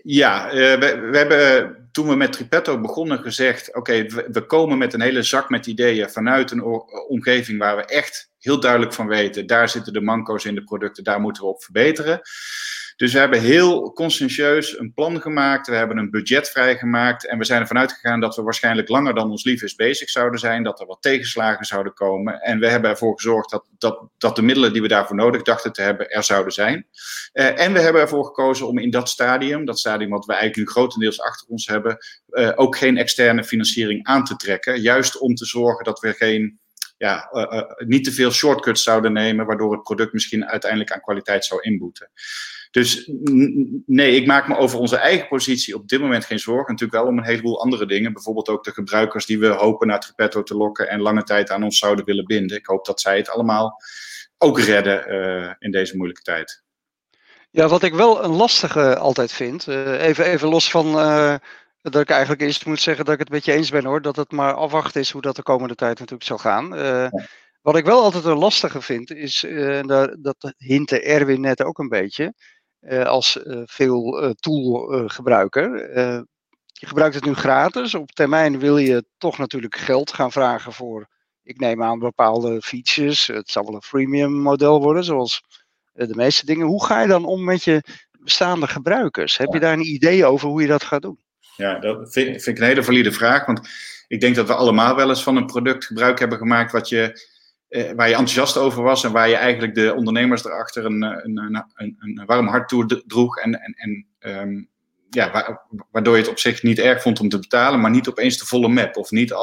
Ja, 0.02 0.52
uh, 0.52 0.52
we, 0.52 1.08
we, 1.10 1.16
hebben 1.16 1.88
toen 1.92 2.08
we 2.08 2.16
met 2.16 2.32
Tripetto 2.32 2.80
begonnen 2.80 3.18
gezegd: 3.18 3.74
oké, 3.74 4.06
we, 4.06 4.46
komen 4.46 4.78
met 4.78 4.94
een 4.94 5.00
hele 5.00 5.22
zak 5.22 5.50
met 5.50 5.66
ideeën 5.66 6.10
vanuit 6.10 6.50
een 6.50 6.62
omgeving 7.08 7.58
waar 7.58 7.76
we 7.76 7.84
echt 7.84 8.30
heel 8.38 8.60
duidelijk 8.60 8.92
van 8.92 9.06
weten: 9.06 9.46
daar 9.46 9.68
zitten 9.68 9.92
de 9.92 10.00
manco's 10.00 10.44
in 10.44 10.54
de 10.54 10.64
producten, 10.64 11.04
daar 11.04 11.20
moeten 11.20 11.42
we 11.42 11.48
op 11.48 11.62
verbeteren. 11.62 12.20
Dus 12.96 13.12
we 13.12 13.18
hebben 13.18 13.40
heel 13.40 13.92
conscientieus 13.92 14.78
een 14.78 14.92
plan 14.94 15.20
gemaakt. 15.20 15.66
We 15.66 15.74
hebben 15.74 15.98
een 15.98 16.10
budget 16.10 16.48
vrijgemaakt. 16.48 17.28
En 17.28 17.38
we 17.38 17.44
zijn 17.44 17.60
ervan 17.60 17.78
uitgegaan 17.78 18.20
dat 18.20 18.36
we 18.36 18.42
waarschijnlijk 18.42 18.88
langer 18.88 19.14
dan 19.14 19.30
ons 19.30 19.44
lief 19.44 19.62
is 19.62 19.74
bezig 19.74 20.10
zouden 20.10 20.40
zijn. 20.40 20.62
Dat 20.62 20.80
er 20.80 20.86
wat 20.86 21.02
tegenslagen 21.02 21.64
zouden 21.64 21.94
komen. 21.94 22.40
En 22.40 22.58
we 22.58 22.68
hebben 22.68 22.90
ervoor 22.90 23.14
gezorgd 23.14 23.50
dat, 23.50 23.68
dat, 23.78 24.08
dat 24.18 24.36
de 24.36 24.42
middelen 24.42 24.72
die 24.72 24.82
we 24.82 24.88
daarvoor 24.88 25.16
nodig 25.16 25.42
dachten 25.42 25.72
te 25.72 25.82
hebben, 25.82 26.10
er 26.10 26.24
zouden 26.24 26.52
zijn. 26.52 26.86
Uh, 27.32 27.60
en 27.60 27.72
we 27.72 27.80
hebben 27.80 28.02
ervoor 28.02 28.24
gekozen 28.24 28.68
om 28.68 28.78
in 28.78 28.90
dat 28.90 29.08
stadium, 29.08 29.64
dat 29.64 29.78
stadium 29.78 30.10
wat 30.10 30.24
we 30.24 30.32
eigenlijk 30.32 30.60
nu 30.60 30.72
grotendeels 30.72 31.20
achter 31.20 31.48
ons 31.48 31.66
hebben, 31.66 31.96
uh, 32.28 32.52
ook 32.54 32.76
geen 32.76 32.96
externe 32.96 33.44
financiering 33.44 34.06
aan 34.06 34.24
te 34.24 34.36
trekken. 34.36 34.80
Juist 34.80 35.18
om 35.18 35.34
te 35.34 35.44
zorgen 35.44 35.84
dat 35.84 36.00
we 36.00 36.12
geen 36.12 36.60
ja, 36.96 37.28
uh, 37.32 37.62
niet 37.86 38.04
te 38.04 38.12
veel 38.12 38.30
shortcuts 38.30 38.82
zouden 38.82 39.12
nemen, 39.12 39.46
waardoor 39.46 39.72
het 39.72 39.82
product 39.82 40.12
misschien 40.12 40.46
uiteindelijk 40.46 40.92
aan 40.92 41.00
kwaliteit 41.00 41.44
zou 41.44 41.60
inboeten. 41.62 42.10
Dus 42.72 43.10
nee, 43.86 44.16
ik 44.16 44.26
maak 44.26 44.48
me 44.48 44.56
over 44.56 44.78
onze 44.78 44.96
eigen 44.96 45.28
positie 45.28 45.74
op 45.74 45.88
dit 45.88 46.00
moment 46.00 46.24
geen 46.24 46.38
zorgen. 46.38 46.72
Natuurlijk 46.72 47.02
wel 47.02 47.10
om 47.10 47.18
een 47.18 47.24
heleboel 47.24 47.60
andere 47.62 47.86
dingen. 47.86 48.12
Bijvoorbeeld 48.12 48.48
ook 48.48 48.64
de 48.64 48.72
gebruikers 48.72 49.26
die 49.26 49.38
we 49.38 49.46
hopen 49.46 49.86
naar 49.86 50.00
Tripetto 50.00 50.42
te 50.42 50.56
lokken 50.56 50.88
en 50.88 51.00
lange 51.00 51.22
tijd 51.22 51.50
aan 51.50 51.62
ons 51.62 51.78
zouden 51.78 52.04
willen 52.04 52.24
binden. 52.24 52.56
Ik 52.56 52.66
hoop 52.66 52.84
dat 52.84 53.00
zij 53.00 53.16
het 53.16 53.30
allemaal 53.30 53.82
ook 54.38 54.60
redden 54.60 55.12
uh, 55.12 55.52
in 55.58 55.70
deze 55.70 55.96
moeilijke 55.96 56.22
tijd. 56.22 56.62
Ja, 57.50 57.68
wat 57.68 57.82
ik 57.82 57.94
wel 57.94 58.24
een 58.24 58.30
lastige 58.30 58.98
altijd 58.98 59.32
vind, 59.32 59.66
uh, 59.66 60.02
even, 60.02 60.24
even 60.24 60.48
los 60.48 60.70
van 60.70 60.86
uh, 60.86 61.34
dat 61.82 62.02
ik 62.02 62.10
eigenlijk 62.10 62.42
eerst 62.42 62.66
moet 62.66 62.80
zeggen 62.80 63.04
dat 63.04 63.14
ik 63.14 63.20
het 63.20 63.30
met 63.30 63.44
je 63.44 63.52
eens 63.52 63.70
ben 63.70 63.84
hoor, 63.84 64.02
dat 64.02 64.16
het 64.16 64.30
maar 64.30 64.54
afwachten 64.54 65.00
is 65.00 65.10
hoe 65.10 65.22
dat 65.22 65.36
de 65.36 65.42
komende 65.42 65.74
tijd 65.74 65.98
natuurlijk 65.98 66.28
zal 66.28 66.38
gaan. 66.38 66.68
Ja. 66.74 67.10
Wat 67.60 67.76
ik 67.76 67.84
wel 67.84 68.02
altijd 68.02 68.24
een 68.24 68.38
lastige 68.38 68.80
vind, 68.80 69.10
is, 69.10 69.46
dat 70.18 70.54
hintte 70.56 71.00
Erwin 71.00 71.40
net 71.40 71.62
ook 71.62 71.78
een 71.78 71.88
beetje, 71.88 72.34
als 72.88 73.38
uh, 73.44 73.62
veel 73.64 74.24
uh, 74.24 74.30
toolgebruiker. 74.30 75.92
je 76.72 76.86
gebruikt 76.86 77.14
het 77.14 77.24
nu 77.24 77.34
gratis. 77.34 77.94
Op 77.94 78.10
termijn 78.10 78.58
wil 78.58 78.76
je 78.78 79.04
toch 79.18 79.38
natuurlijk 79.38 79.76
geld 79.76 80.12
gaan 80.12 80.32
vragen 80.32 80.72
voor, 80.72 81.08
ik 81.42 81.58
neem 81.58 81.82
aan, 81.82 81.98
bepaalde 81.98 82.62
features. 82.62 83.26
Het 83.26 83.50
zal 83.50 83.64
wel 83.64 83.74
een 83.74 83.82
freemium 83.82 84.32
model 84.32 84.82
worden, 84.82 85.04
zoals 85.04 85.42
de 85.92 86.14
meeste 86.14 86.46
dingen. 86.46 86.66
Hoe 86.66 86.84
ga 86.84 87.00
je 87.00 87.08
dan 87.08 87.24
om 87.24 87.44
met 87.44 87.64
je 87.64 87.82
bestaande 88.18 88.66
gebruikers? 88.66 89.36
Heb 89.36 89.52
je 89.52 89.60
daar 89.60 89.72
een 89.72 89.92
idee 89.94 90.24
over 90.24 90.48
hoe 90.48 90.60
je 90.60 90.68
dat 90.68 90.84
gaat 90.84 91.02
doen? 91.02 91.18
Ja, 91.56 91.78
dat 91.78 92.12
vind, 92.12 92.42
vind 92.42 92.46
ik 92.46 92.58
een 92.58 92.68
hele 92.68 92.84
valide 92.84 93.12
vraag. 93.12 93.46
Want 93.46 93.68
ik 94.08 94.20
denk 94.20 94.34
dat 94.34 94.46
we 94.46 94.54
allemaal 94.54 94.96
wel 94.96 95.08
eens 95.08 95.22
van 95.22 95.36
een 95.36 95.46
product 95.46 95.84
gebruik 95.84 96.18
hebben 96.18 96.38
gemaakt 96.38 96.72
wat 96.72 96.88
je 96.88 97.28
eh, 97.72 97.92
waar 97.96 98.08
je 98.08 98.14
enthousiast 98.14 98.56
over 98.56 98.82
was 98.82 99.04
en 99.04 99.12
waar 99.12 99.28
je 99.28 99.36
eigenlijk 99.36 99.74
de 99.74 99.94
ondernemers 99.94 100.44
erachter 100.44 100.84
een, 100.84 101.02
een, 101.02 101.36
een, 101.36 101.64
een, 101.74 101.96
een 101.98 102.26
warm 102.26 102.46
hart 102.46 102.68
toe 102.68 103.02
droeg. 103.06 103.38
En, 103.38 103.60
en, 103.60 103.74
en 103.74 104.06
um, 104.40 104.70
ja, 105.10 105.60
waardoor 105.90 106.14
je 106.14 106.22
het 106.22 106.30
op 106.30 106.38
zich 106.38 106.62
niet 106.62 106.78
erg 106.78 107.02
vond 107.02 107.20
om 107.20 107.28
te 107.28 107.38
betalen, 107.38 107.80
maar 107.80 107.90
niet 107.90 108.08
opeens 108.08 108.38
de 108.38 108.46
volle 108.46 108.68
map 108.68 108.96
of 108.96 109.10
niet 109.10 109.30
uh, 109.30 109.38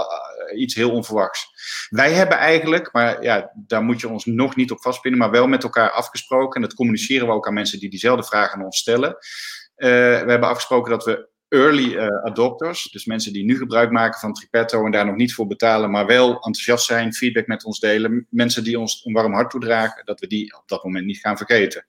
iets 0.56 0.76
heel 0.76 0.92
onverwachts. 0.92 1.48
Wij 1.90 2.12
hebben 2.12 2.38
eigenlijk, 2.38 2.94
maar 2.94 3.24
ja, 3.24 3.52
daar 3.56 3.84
moet 3.84 4.00
je 4.00 4.10
ons 4.10 4.26
nog 4.26 4.56
niet 4.56 4.72
op 4.72 4.82
vastpinnen, 4.82 5.20
maar 5.20 5.32
wel 5.32 5.48
met 5.48 5.64
elkaar 5.64 5.92
afgesproken. 5.92 6.56
En 6.56 6.68
dat 6.68 6.74
communiceren 6.74 7.28
we 7.28 7.34
ook 7.34 7.48
aan 7.48 7.54
mensen 7.54 7.80
die 7.80 7.90
diezelfde 7.90 8.24
vragen 8.24 8.58
aan 8.58 8.66
ons 8.66 8.78
stellen. 8.78 9.10
Uh, 9.10 9.88
we 9.88 10.26
hebben 10.30 10.50
afgesproken 10.50 10.92
dat 10.92 11.06
we 11.06 11.30
early 11.50 11.96
uh, 11.96 12.24
adopters, 12.24 12.84
dus 12.92 13.06
mensen 13.06 13.34
die 13.34 13.44
nu 13.44 13.58
gebruik 13.58 13.92
maken 13.92 14.20
van 14.20 14.34
Tripetto 14.34 14.86
en 14.86 14.92
daar 14.92 15.06
nog 15.06 15.16
niet 15.16 15.34
voor 15.34 15.48
betalen, 15.48 15.92
maar 15.92 16.06
wel 16.06 16.34
enthousiast 16.34 16.86
zijn, 16.86 17.14
feedback 17.14 17.48
met 17.48 17.64
ons 17.64 17.80
delen, 17.80 18.28
mensen 18.30 18.64
die 18.64 18.80
ons 18.80 19.02
een 19.06 19.14
warm 19.14 19.34
hart 19.34 19.50
toedragen, 19.50 20.06
dat 20.06 20.20
we 20.20 20.28
die 20.28 20.58
op 20.58 20.64
dat 20.68 20.84
moment 20.84 21.06
niet 21.06 21.18
gaan 21.18 21.38
vergeten. 21.38 21.86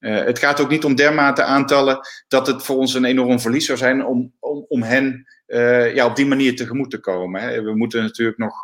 Uh, 0.00 0.24
het 0.24 0.38
gaat 0.38 0.60
ook 0.60 0.70
niet 0.70 0.84
om 0.84 0.94
dermate 0.94 1.42
aantallen 1.42 2.00
dat 2.28 2.46
het 2.46 2.62
voor 2.62 2.76
ons 2.76 2.94
een 2.94 3.04
enorm 3.04 3.40
verlies 3.40 3.66
zou 3.66 3.78
zijn 3.78 4.04
om, 4.04 4.32
om, 4.38 4.64
om 4.68 4.82
hen 4.82 5.26
ja, 5.94 6.06
op 6.06 6.16
die 6.16 6.26
manier 6.26 6.56
tegemoet 6.56 6.90
te 6.90 7.00
komen. 7.00 7.40
Hè. 7.40 7.62
We 7.62 7.76
moeten 7.76 8.02
natuurlijk 8.02 8.38
nog 8.38 8.54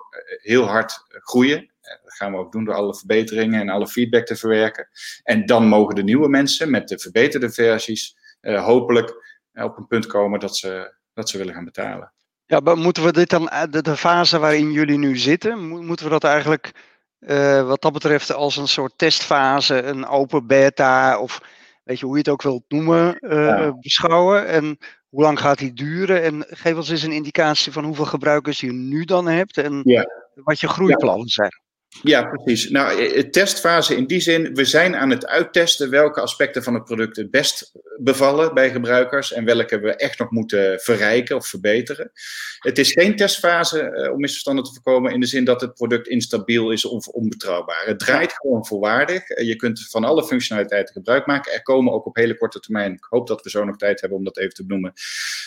heel 0.43 0.65
hard 0.65 1.05
groeien. 1.09 1.71
Dat 1.81 2.15
gaan 2.15 2.33
we 2.33 2.39
ook 2.39 2.53
doen 2.53 2.65
door 2.65 2.75
alle 2.75 2.95
verbeteringen 2.95 3.61
en 3.61 3.69
alle 3.69 3.87
feedback 3.87 4.27
te 4.27 4.37
verwerken. 4.37 4.89
En 5.23 5.47
dan 5.47 5.67
mogen 5.67 5.95
de 5.95 6.03
nieuwe 6.03 6.29
mensen 6.29 6.71
met 6.71 6.89
de 6.89 6.99
verbeterde 6.99 7.51
versies 7.51 8.17
hopelijk 8.41 9.36
op 9.65 9.77
een 9.77 9.87
punt 9.87 10.07
komen 10.07 10.41
dat 10.41 10.57
ze, 10.57 10.95
dat 11.13 11.29
ze 11.29 11.39
willen 11.39 11.55
gaan 11.55 11.65
betalen. 11.65 12.13
Ja, 12.47 12.61
maar 12.61 12.77
moeten 12.77 13.05
we 13.05 13.13
dit 13.13 13.31
dan, 13.31 13.51
de, 13.71 13.83
de 13.83 13.97
fase 13.97 14.39
waarin 14.39 14.73
jullie 14.73 14.99
nu 14.99 15.17
zitten, 15.17 15.59
moeten 15.69 16.05
we 16.05 16.11
dat 16.11 16.25
eigenlijk 16.25 16.73
uh, 17.21 17.67
wat 17.67 17.83
dat 17.83 17.93
betreft 17.93 18.33
als 18.33 18.57
een 18.57 18.69
soort 18.69 18.99
testfase, 18.99 19.83
een 19.83 20.07
open 20.07 20.47
beta 20.47 21.19
of 21.19 21.41
weet 21.85 21.99
je 21.99 22.07
hoe 22.07 22.15
je 22.15 22.21
het 22.21 22.31
ook 22.31 22.43
wilt 22.43 22.65
noemen, 22.69 23.17
uh, 23.21 23.71
beschouwen? 23.81 24.47
En 24.47 24.79
hoe 25.09 25.23
lang 25.23 25.41
gaat 25.41 25.59
die 25.59 25.73
duren? 25.73 26.23
En 26.23 26.47
geef 26.49 26.77
ons 26.77 26.89
eens 26.89 27.03
een 27.03 27.13
indicatie 27.13 27.73
van 27.73 27.85
hoeveel 27.85 28.05
gebruikers 28.05 28.61
je 28.61 28.73
nu 28.73 29.05
dan 29.05 29.29
hebt 29.29 29.59
en 29.59 29.81
ja. 29.85 30.05
wat 30.35 30.61
je 30.61 30.69
groeiplannen 30.69 31.29
zijn. 31.29 31.61
Ja, 32.03 32.25
precies. 32.25 32.71
Nou, 32.71 33.07
eh, 33.07 33.23
testfase 33.23 33.97
in 33.97 34.07
die 34.07 34.21
zin, 34.21 34.55
we 34.55 34.65
zijn 34.65 34.97
aan 34.97 35.11
het 35.11 35.27
uittesten 35.27 35.91
welke 35.91 36.21
aspecten 36.21 36.63
van 36.63 36.75
het 36.75 36.85
product 36.85 37.17
het 37.17 37.31
best 37.31 37.73
bevallen 37.99 38.55
bij 38.55 38.71
gebruikers 38.71 39.33
en 39.33 39.45
welke 39.45 39.79
we 39.79 39.97
echt 39.97 40.19
nog 40.19 40.31
moeten 40.31 40.81
verrijken 40.81 41.37
of 41.37 41.47
verbeteren. 41.47 42.11
Het 42.59 42.79
is 42.79 42.93
geen 42.93 43.17
testfase, 43.17 43.93
uh, 43.97 44.13
om 44.13 44.21
misverstanden 44.21 44.65
te 44.65 44.73
voorkomen, 44.73 45.13
in 45.13 45.21
de 45.21 45.27
zin 45.27 45.45
dat 45.45 45.61
het 45.61 45.75
product 45.75 46.09
instabiel 46.09 46.71
is 46.71 46.85
of 46.85 47.07
onbetrouwbaar. 47.07 47.83
Het 47.87 47.99
draait 47.99 48.33
gewoon 48.33 48.67
volwaardig. 48.67 49.29
Eh, 49.29 49.47
je 49.47 49.57
kunt 49.57 49.87
van 49.91 50.05
alle 50.05 50.25
functionaliteiten 50.25 50.95
gebruik 50.95 51.27
maken. 51.27 51.53
Er 51.53 51.63
komen 51.63 51.93
ook 51.93 52.07
op 52.07 52.17
hele 52.17 52.37
korte 52.37 52.61
termijn, 52.61 52.93
ik 52.93 53.07
hoop 53.09 53.27
dat 53.27 53.43
we 53.43 53.51
zo 53.51 53.65
nog 53.65 53.77
tijd 53.77 54.01
hebben 54.01 54.19
om 54.19 54.25
dat 54.25 54.39
even 54.39 54.55
te 54.55 54.67
benoemen, 54.67 54.93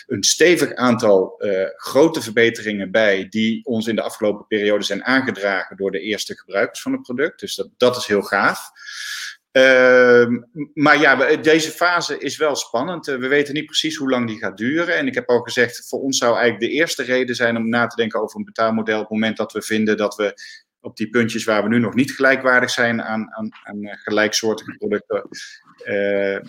een 0.08 0.24
stevig 0.24 0.74
aantal 0.74 1.42
grote 1.76 2.22
verbeteringen 2.22 2.92
bij 2.92 3.28
die 3.30 3.66
ons 3.66 3.88
in 3.88 3.96
de 3.96 4.02
afgelopen 4.02 4.48
periode 4.48 4.84
zijn 4.84 5.04
aangedragen 5.04 5.78
door 5.78 5.92
de 5.92 6.00
eerste 6.00 6.36
gebruikers 6.40 6.82
van 6.82 6.92
het 6.92 7.02
product. 7.02 7.40
Dus 7.40 7.56
dat, 7.56 7.70
dat 7.78 7.98
is 7.98 8.06
heel 8.06 8.22
gaaf. 8.22 8.72
Uh, 9.52 10.28
maar 10.74 11.00
ja, 11.00 11.36
deze 11.36 11.72
fase 11.72 12.18
is 12.18 12.38
wel 12.38 12.56
spannend. 12.56 13.08
Eh, 13.08 13.16
we 13.16 13.28
weten 13.28 13.54
niet 13.54 13.66
precies 13.66 13.96
hoe 13.96 14.10
lang 14.10 14.28
die 14.28 14.38
gaat 14.38 14.58
duren. 14.58 14.98
En 14.98 15.08
ik 15.08 15.14
heb 15.14 15.30
al 15.30 15.40
gezegd, 15.40 15.88
voor 15.88 16.00
ons 16.00 16.18
zou 16.18 16.38
eigenlijk 16.38 16.72
de 16.72 16.78
eerste 16.78 17.04
reden 17.04 17.36
zijn 17.36 17.58
om 17.58 17.70
na 17.70 17.88
te 17.88 17.96
denken 17.96 18.22
over 18.22 18.38
een 18.38 18.46
betaalmodel. 18.46 18.96
op 18.96 19.02
het 19.02 19.12
moment 19.12 19.38
dat 19.38 19.52
we 19.52 19.62
vinden 19.62 19.98
dat 19.98 20.16
we 20.16 20.34
op 20.82 20.98
die 20.98 21.10
puntjes 21.10 21.44
waar 21.44 21.64
we 21.64 21.70
nu 21.70 21.80
nog 21.80 21.94
niet 21.94 22.12
gelijkwaardig 22.12 22.70
zijn 22.70 23.02
aan, 23.02 23.34
aan, 23.34 23.52
eh, 23.64 23.98
gelijksoortige 23.98 24.76
producten, 24.78 25.28
uh, 25.86 26.40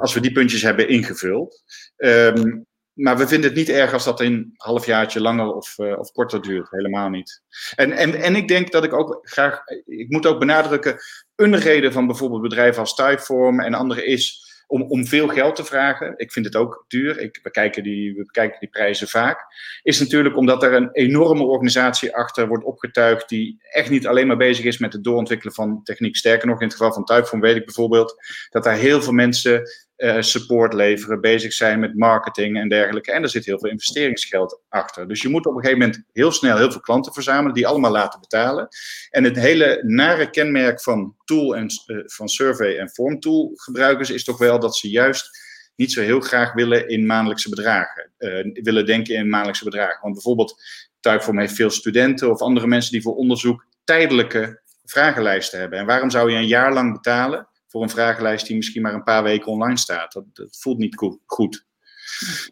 als 0.00 0.14
we 0.14 0.20
die 0.20 0.32
puntjes 0.32 0.62
hebben 0.62 0.88
ingevuld. 0.88 1.62
Um, 1.96 2.66
maar 2.96 3.16
we 3.16 3.28
vinden 3.28 3.48
het 3.48 3.58
niet 3.58 3.68
erg 3.68 3.92
als 3.92 4.04
dat 4.04 4.20
een 4.20 4.54
halfjaartje 4.56 5.20
langer 5.20 5.54
of, 5.54 5.78
uh, 5.78 5.98
of 5.98 6.12
korter 6.12 6.42
duurt. 6.42 6.70
Helemaal 6.70 7.08
niet. 7.08 7.42
En, 7.74 7.92
en, 7.92 8.14
en 8.14 8.36
ik 8.36 8.48
denk 8.48 8.72
dat 8.72 8.84
ik 8.84 8.92
ook 8.92 9.18
graag, 9.22 9.62
ik 9.86 10.10
moet 10.10 10.26
ook 10.26 10.38
benadrukken, 10.38 10.96
een 11.34 11.58
reden 11.58 11.92
van 11.92 12.06
bijvoorbeeld 12.06 12.42
bedrijven 12.42 12.80
als 12.80 12.94
Typeform 12.94 13.60
en 13.60 13.74
andere 13.74 14.04
is 14.04 14.44
om, 14.66 14.82
om 14.82 15.06
veel 15.06 15.28
geld 15.28 15.56
te 15.56 15.64
vragen. 15.64 16.14
Ik 16.16 16.32
vind 16.32 16.44
het 16.46 16.56
ook 16.56 16.84
duur. 16.88 17.18
Ik, 17.18 17.38
we, 17.42 17.50
kijken 17.50 17.82
die, 17.82 18.14
we 18.14 18.24
bekijken 18.24 18.60
die 18.60 18.68
prijzen 18.68 19.08
vaak. 19.08 19.40
Is 19.82 20.00
natuurlijk 20.00 20.36
omdat 20.36 20.62
er 20.62 20.72
een 20.72 20.88
enorme 20.92 21.44
organisatie 21.44 22.16
achter 22.16 22.48
wordt 22.48 22.64
opgetuigd. 22.64 23.28
die 23.28 23.58
echt 23.70 23.90
niet 23.90 24.06
alleen 24.06 24.26
maar 24.26 24.36
bezig 24.36 24.64
is 24.64 24.78
met 24.78 24.92
het 24.92 25.04
doorontwikkelen 25.04 25.54
van 25.54 25.82
techniek. 25.82 26.16
Sterker 26.16 26.46
nog, 26.46 26.60
in 26.60 26.66
het 26.66 26.76
geval 26.76 26.92
van 26.92 27.04
Typeform 27.04 27.40
weet 27.40 27.56
ik 27.56 27.64
bijvoorbeeld 27.64 28.14
dat 28.50 28.64
daar 28.64 28.76
heel 28.76 29.02
veel 29.02 29.12
mensen 29.12 29.62
uh, 29.96 30.20
support 30.20 30.72
leveren, 30.72 31.20
bezig 31.20 31.52
zijn 31.52 31.80
met 31.80 31.96
marketing 31.96 32.56
en 32.56 32.68
dergelijke. 32.68 33.12
En 33.12 33.22
er 33.22 33.28
zit 33.28 33.44
heel 33.44 33.58
veel 33.58 33.70
investeringsgeld 33.70 34.60
achter. 34.68 35.08
Dus 35.08 35.22
je 35.22 35.28
moet 35.28 35.46
op 35.46 35.54
een 35.54 35.60
gegeven 35.60 35.78
moment 35.78 36.02
heel 36.12 36.32
snel 36.32 36.56
heel 36.56 36.70
veel 36.70 36.80
klanten 36.80 37.12
verzamelen, 37.12 37.54
die 37.54 37.66
allemaal 37.66 37.90
laten 37.90 38.20
betalen. 38.20 38.68
En 39.10 39.24
het 39.24 39.36
hele 39.36 39.82
nare 39.84 40.30
kenmerk 40.30 40.82
van 40.82 41.14
tool 41.24 41.56
en 41.56 41.66
uh, 41.86 42.02
van 42.06 42.28
survey 42.28 42.78
en 42.78 42.88
form 42.88 43.20
tool 43.20 43.52
gebruikers 43.54 44.10
is 44.10 44.24
toch 44.24 44.38
wel 44.38 44.58
dat 44.58 44.76
ze 44.76 44.90
juist 44.90 45.44
niet 45.76 45.92
zo 45.92 46.00
heel 46.00 46.20
graag 46.20 46.52
willen 46.52 46.88
in 46.88 47.06
maandelijkse 47.06 47.48
bedragen. 47.48 48.10
Uh, 48.18 48.52
willen 48.52 48.86
denken 48.86 49.14
in 49.14 49.28
maandelijkse 49.28 49.64
bedragen. 49.64 49.98
Want 50.02 50.14
bijvoorbeeld 50.14 50.62
Typeform 51.00 51.38
heeft 51.38 51.54
veel 51.54 51.70
studenten 51.70 52.30
of 52.30 52.40
andere 52.40 52.66
mensen 52.66 52.92
die 52.92 53.02
voor 53.02 53.14
onderzoek 53.14 53.66
tijdelijke 53.84 54.60
vragenlijsten 54.84 55.58
hebben. 55.58 55.78
En 55.78 55.86
waarom 55.86 56.10
zou 56.10 56.30
je 56.30 56.36
een 56.36 56.46
jaar 56.46 56.72
lang 56.72 56.92
betalen 56.92 57.48
voor 57.68 57.82
een 57.82 57.90
vragenlijst 57.90 58.46
die 58.46 58.56
misschien 58.56 58.82
maar 58.82 58.94
een 58.94 59.02
paar 59.02 59.22
weken 59.22 59.52
online 59.52 59.78
staat. 59.78 60.12
Dat, 60.12 60.24
dat 60.32 60.58
voelt 60.60 60.78
niet 60.78 61.20
goed. 61.26 61.66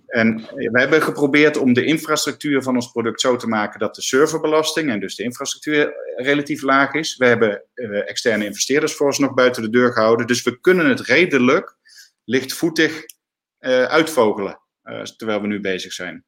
En 0.06 0.36
we 0.54 0.80
hebben 0.80 1.02
geprobeerd 1.02 1.56
om 1.56 1.72
de 1.72 1.84
infrastructuur 1.84 2.62
van 2.62 2.74
ons 2.74 2.90
product 2.90 3.20
zo 3.20 3.36
te 3.36 3.46
maken 3.46 3.80
dat 3.80 3.94
de 3.94 4.02
serverbelasting 4.02 4.90
en 4.90 5.00
dus 5.00 5.16
de 5.16 5.22
infrastructuur 5.22 5.94
relatief 6.16 6.62
laag 6.62 6.92
is. 6.94 7.16
We 7.16 7.26
hebben 7.26 7.64
uh, 7.74 8.08
externe 8.08 8.44
investeerders 8.44 8.94
voor 8.94 9.06
ons 9.06 9.18
nog 9.18 9.34
buiten 9.34 9.62
de 9.62 9.70
deur 9.70 9.92
gehouden. 9.92 10.26
Dus 10.26 10.42
we 10.42 10.60
kunnen 10.60 10.86
het 10.88 11.00
redelijk 11.00 11.76
lichtvoetig 12.24 13.04
uh, 13.60 13.84
uitvogelen 13.84 14.60
uh, 14.84 15.02
terwijl 15.02 15.40
we 15.40 15.46
nu 15.46 15.60
bezig 15.60 15.92
zijn. 15.92 16.24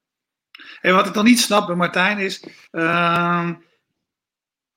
En 0.81 0.95
wat 0.95 1.07
ik 1.07 1.14
dan 1.14 1.25
niet 1.25 1.40
snap 1.40 1.66
bij 1.66 1.76
Martijn 1.76 2.19
is. 2.19 2.45
Ehm, 2.71 3.55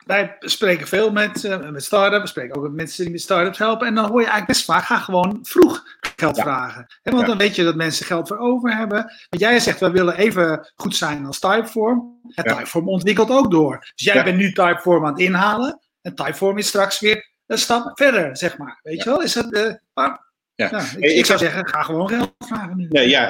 wij 0.09 0.35
spreken 0.39 0.87
veel 0.87 1.11
met, 1.11 1.43
uh, 1.43 1.69
met 1.69 1.83
start-ups, 1.83 2.21
we 2.21 2.27
spreken 2.27 2.55
ook 2.55 2.63
met 2.63 2.73
mensen 2.73 3.03
die 3.03 3.11
met 3.11 3.21
start-ups 3.21 3.57
helpen. 3.57 3.87
En 3.87 3.95
dan 3.95 4.03
hoor 4.03 4.19
je 4.19 4.27
eigenlijk 4.27 4.47
best 4.47 4.65
vaak, 4.65 4.83
ga 4.83 4.97
gewoon 4.97 5.39
vroeg 5.41 5.83
geld 6.15 6.39
vragen. 6.39 6.87
want 7.03 7.25
dan 7.25 7.37
weet 7.37 7.55
je 7.55 7.63
dat 7.63 7.75
mensen 7.75 8.05
geld 8.05 8.27
voor 8.27 8.37
over 8.37 8.75
hebben. 8.75 8.97
Want 9.29 9.41
jij 9.41 9.59
zegt, 9.59 9.79
we 9.79 9.91
willen 9.91 10.17
even 10.17 10.71
goed 10.75 10.95
zijn 10.95 11.25
als 11.25 11.39
Typeform. 11.39 12.19
En 12.35 12.43
Typeform 12.43 12.87
ontwikkelt 12.87 13.29
ook 13.29 13.51
door. 13.51 13.79
Dus 13.79 14.05
jij 14.05 14.23
bent 14.23 14.37
nu 14.37 14.51
Typeform 14.51 15.05
aan 15.05 15.11
het 15.11 15.21
inhalen. 15.21 15.79
En 16.01 16.15
Typeform 16.15 16.57
is 16.57 16.67
straks 16.67 16.99
weer 16.99 17.29
een 17.45 17.57
stap 17.57 17.91
verder, 17.97 18.37
zeg 18.37 18.57
maar. 18.57 18.79
Weet 18.81 19.03
je 19.03 19.09
wel? 19.09 19.21
Is 19.21 19.33
dat, 19.33 19.53
uh, 19.53 19.73
ja. 19.93 20.71
Nou, 20.71 20.83
ik, 20.97 21.11
ik, 21.11 21.25
zou 21.25 21.39
zeggen, 21.39 21.67
ga 21.67 21.81
gewoon 21.81 22.09
geld 22.09 22.33
vragen 22.37 22.77
nu. 22.77 22.87
Nee, 22.87 23.09
ja, 23.09 23.29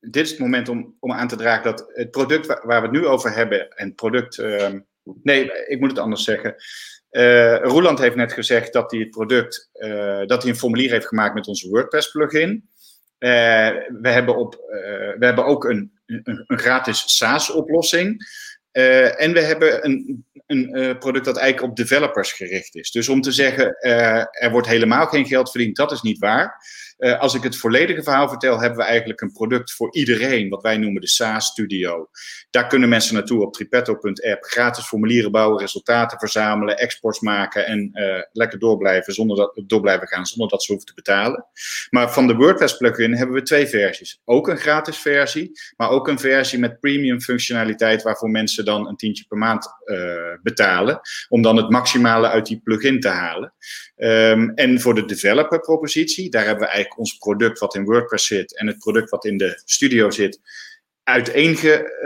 dit 0.00 0.24
is 0.24 0.30
het 0.30 0.38
moment 0.38 0.68
om, 0.68 0.96
om 1.00 1.12
aan 1.12 1.28
te 1.28 1.36
dragen 1.36 1.64
dat 1.64 1.90
het 1.92 2.10
product 2.10 2.46
waar, 2.46 2.64
we 2.64 2.72
het 2.72 2.90
nu 2.90 3.06
over 3.06 3.34
hebben, 3.34 3.70
en 3.70 3.86
het 3.86 3.96
product 3.96 4.38
ehm, 4.38 4.78
Nee, 5.22 5.66
ik 5.66 5.80
moet 5.80 5.90
het 5.90 5.98
anders 5.98 6.24
zeggen. 6.24 6.54
Uh, 7.10 7.56
Roeland 7.56 7.98
heeft 7.98 8.16
net 8.16 8.32
gezegd 8.32 8.72
dat 8.72 8.90
hij 8.90 9.00
het 9.00 9.10
product, 9.10 9.70
uh, 9.74 10.26
dat 10.26 10.42
hij 10.42 10.50
een 10.50 10.58
formulier 10.58 10.90
heeft 10.90 11.06
gemaakt 11.06 11.34
met 11.34 11.46
onze 11.46 11.68
WordPress 11.68 12.10
plugin. 12.10 12.68
Uh, 13.18 13.30
we, 14.00 14.08
hebben 14.08 14.36
op, 14.36 14.54
we 15.18 15.24
hebben 15.26 15.44
ook 15.44 15.64
een, 15.64 15.92
een, 16.06 16.44
een 16.46 16.58
gratis 16.58 17.16
SaaS-oplossing. 17.16 18.26
en 18.72 19.32
we 19.32 19.40
hebben 19.40 19.84
een, 19.84 20.26
een 20.46 20.98
product 20.98 21.24
dat 21.24 21.36
eigenlijk 21.36 21.70
op 21.70 21.76
developers 21.76 22.32
gericht 22.32 22.74
is. 22.74 22.90
Dus 22.90 23.08
om 23.08 23.20
te 23.20 23.32
zeggen, 23.32 23.76
er 24.30 24.50
wordt 24.50 24.68
helemaal 24.68 25.06
geen 25.06 25.26
geld 25.26 25.50
verdiend, 25.50 25.76
dat 25.76 25.92
is 25.92 26.02
niet 26.02 26.18
waar. 26.18 26.62
Uh, 26.98 27.20
als 27.20 27.34
ik 27.34 27.42
het 27.42 27.56
volledige 27.56 28.02
verhaal 28.02 28.28
vertel, 28.28 28.60
hebben 28.60 28.78
we 28.78 28.84
eigenlijk 28.84 29.20
een 29.20 29.32
product 29.32 29.72
voor 29.72 29.94
iedereen, 29.94 30.48
wat 30.48 30.62
wij 30.62 30.76
noemen 30.76 31.00
de 31.00 31.08
SaaS 31.08 31.46
Studio. 31.46 32.08
Daar 32.50 32.66
kunnen 32.66 32.88
mensen 32.88 33.14
naartoe 33.14 33.42
op 33.42 33.52
tripetto.app, 33.52 34.44
gratis 34.44 34.84
formulieren 34.84 35.30
bouwen, 35.30 35.60
resultaten 35.60 36.18
verzamelen, 36.18 36.78
exports 36.78 37.20
maken 37.20 37.66
en 37.66 37.90
uh, 37.92 38.22
lekker 38.32 38.58
doorblijven, 38.58 39.14
zonder 39.14 39.36
dat, 39.36 39.62
door 39.66 39.80
blijven 39.80 40.08
gaan 40.08 40.26
zonder 40.26 40.48
dat 40.48 40.62
ze 40.62 40.72
hoeven 40.72 40.88
te 40.88 40.94
betalen. 40.94 41.46
Maar 41.90 42.12
van 42.12 42.26
de 42.26 42.34
WordPress 42.34 42.76
plugin 42.76 43.14
hebben 43.14 43.34
we 43.34 43.42
twee 43.42 43.66
versies. 43.66 44.20
Ook 44.24 44.48
een 44.48 44.58
gratis 44.58 44.96
versie, 44.98 45.50
maar 45.76 45.90
ook 45.90 46.08
een 46.08 46.18
versie 46.18 46.58
met 46.58 46.80
premium 46.80 47.20
functionaliteit 47.20 48.02
waarvoor 48.02 48.30
mensen 48.30 48.64
dan 48.64 48.88
een 48.88 48.96
tientje 48.96 49.24
per 49.28 49.38
maand 49.38 49.68
uh, 49.84 49.98
betalen, 50.42 51.00
om 51.28 51.42
dan 51.42 51.56
het 51.56 51.70
maximale 51.70 52.28
uit 52.28 52.46
die 52.46 52.60
plugin 52.64 53.00
te 53.00 53.08
halen. 53.08 53.52
Um, 53.96 54.52
en 54.54 54.80
voor 54.80 54.94
de 54.94 55.04
developer 55.04 55.60
propositie, 55.60 56.30
daar 56.30 56.44
hebben 56.44 56.64
we 56.64 56.72
ons 56.96 57.16
product 57.16 57.58
wat 57.58 57.74
in 57.74 57.84
WordPress 57.84 58.26
zit 58.26 58.58
en 58.58 58.66
het 58.66 58.78
product 58.78 59.10
wat 59.10 59.24
in 59.24 59.36
de 59.36 59.62
studio 59.64 60.10
zit, 60.10 60.40
uiteenge, 61.08 62.00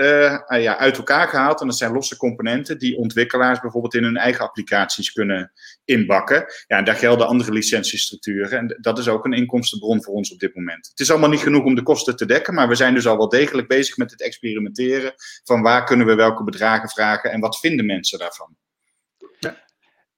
uh, 0.50 0.62
ja, 0.62 0.78
uit 0.78 0.96
elkaar 0.96 1.28
gehaald. 1.28 1.60
En 1.60 1.66
dat 1.66 1.76
zijn 1.76 1.92
losse 1.92 2.16
componenten 2.16 2.78
die 2.78 2.96
ontwikkelaars 2.96 3.60
bijvoorbeeld 3.60 3.94
in 3.94 4.02
hun 4.02 4.16
eigen 4.16 4.44
applicaties 4.44 5.12
kunnen 5.12 5.52
inbakken. 5.84 6.44
Ja, 6.66 6.78
en 6.78 6.84
daar 6.84 6.94
gelden 6.94 7.26
andere 7.26 7.52
licentiestructuren. 7.52 8.58
En 8.58 8.78
dat 8.80 8.98
is 8.98 9.08
ook 9.08 9.24
een 9.24 9.32
inkomstenbron 9.32 10.02
voor 10.02 10.14
ons 10.14 10.32
op 10.32 10.38
dit 10.38 10.54
moment. 10.54 10.88
Het 10.88 11.00
is 11.00 11.10
allemaal 11.10 11.30
niet 11.30 11.40
genoeg 11.40 11.64
om 11.64 11.74
de 11.74 11.82
kosten 11.82 12.16
te 12.16 12.26
dekken, 12.26 12.54
maar 12.54 12.68
we 12.68 12.74
zijn 12.74 12.94
dus 12.94 13.06
al 13.06 13.16
wel 13.16 13.28
degelijk 13.28 13.68
bezig 13.68 13.96
met 13.96 14.10
het 14.10 14.22
experimenteren 14.22 15.14
van 15.44 15.62
waar 15.62 15.84
kunnen 15.84 16.06
we 16.06 16.14
welke 16.14 16.44
bedragen 16.44 16.88
vragen 16.88 17.30
en 17.30 17.40
wat 17.40 17.58
vinden 17.58 17.86
mensen 17.86 18.18
daarvan. 18.18 18.56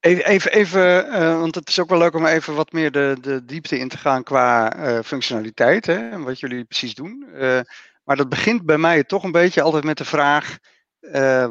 Even, 0.05 0.25
even, 0.25 0.51
even 0.51 1.07
uh, 1.07 1.39
want 1.39 1.55
het 1.55 1.69
is 1.69 1.79
ook 1.79 1.89
wel 1.89 1.97
leuk 1.97 2.15
om 2.15 2.25
even 2.25 2.55
wat 2.55 2.71
meer 2.71 2.91
de, 2.91 3.17
de 3.21 3.45
diepte 3.45 3.79
in 3.79 3.89
te 3.89 3.97
gaan 3.97 4.23
qua 4.23 4.77
uh, 4.77 4.99
functionaliteit 5.03 5.85
hè, 5.85 6.09
en 6.09 6.23
wat 6.23 6.39
jullie 6.39 6.63
precies 6.63 6.93
doen. 6.93 7.25
Uh, 7.33 7.59
maar 8.03 8.15
dat 8.15 8.29
begint 8.29 8.65
bij 8.65 8.77
mij 8.77 9.03
toch 9.03 9.23
een 9.23 9.31
beetje 9.31 9.61
altijd 9.61 9.83
met 9.83 9.97
de 9.97 10.05
vraag 10.05 10.57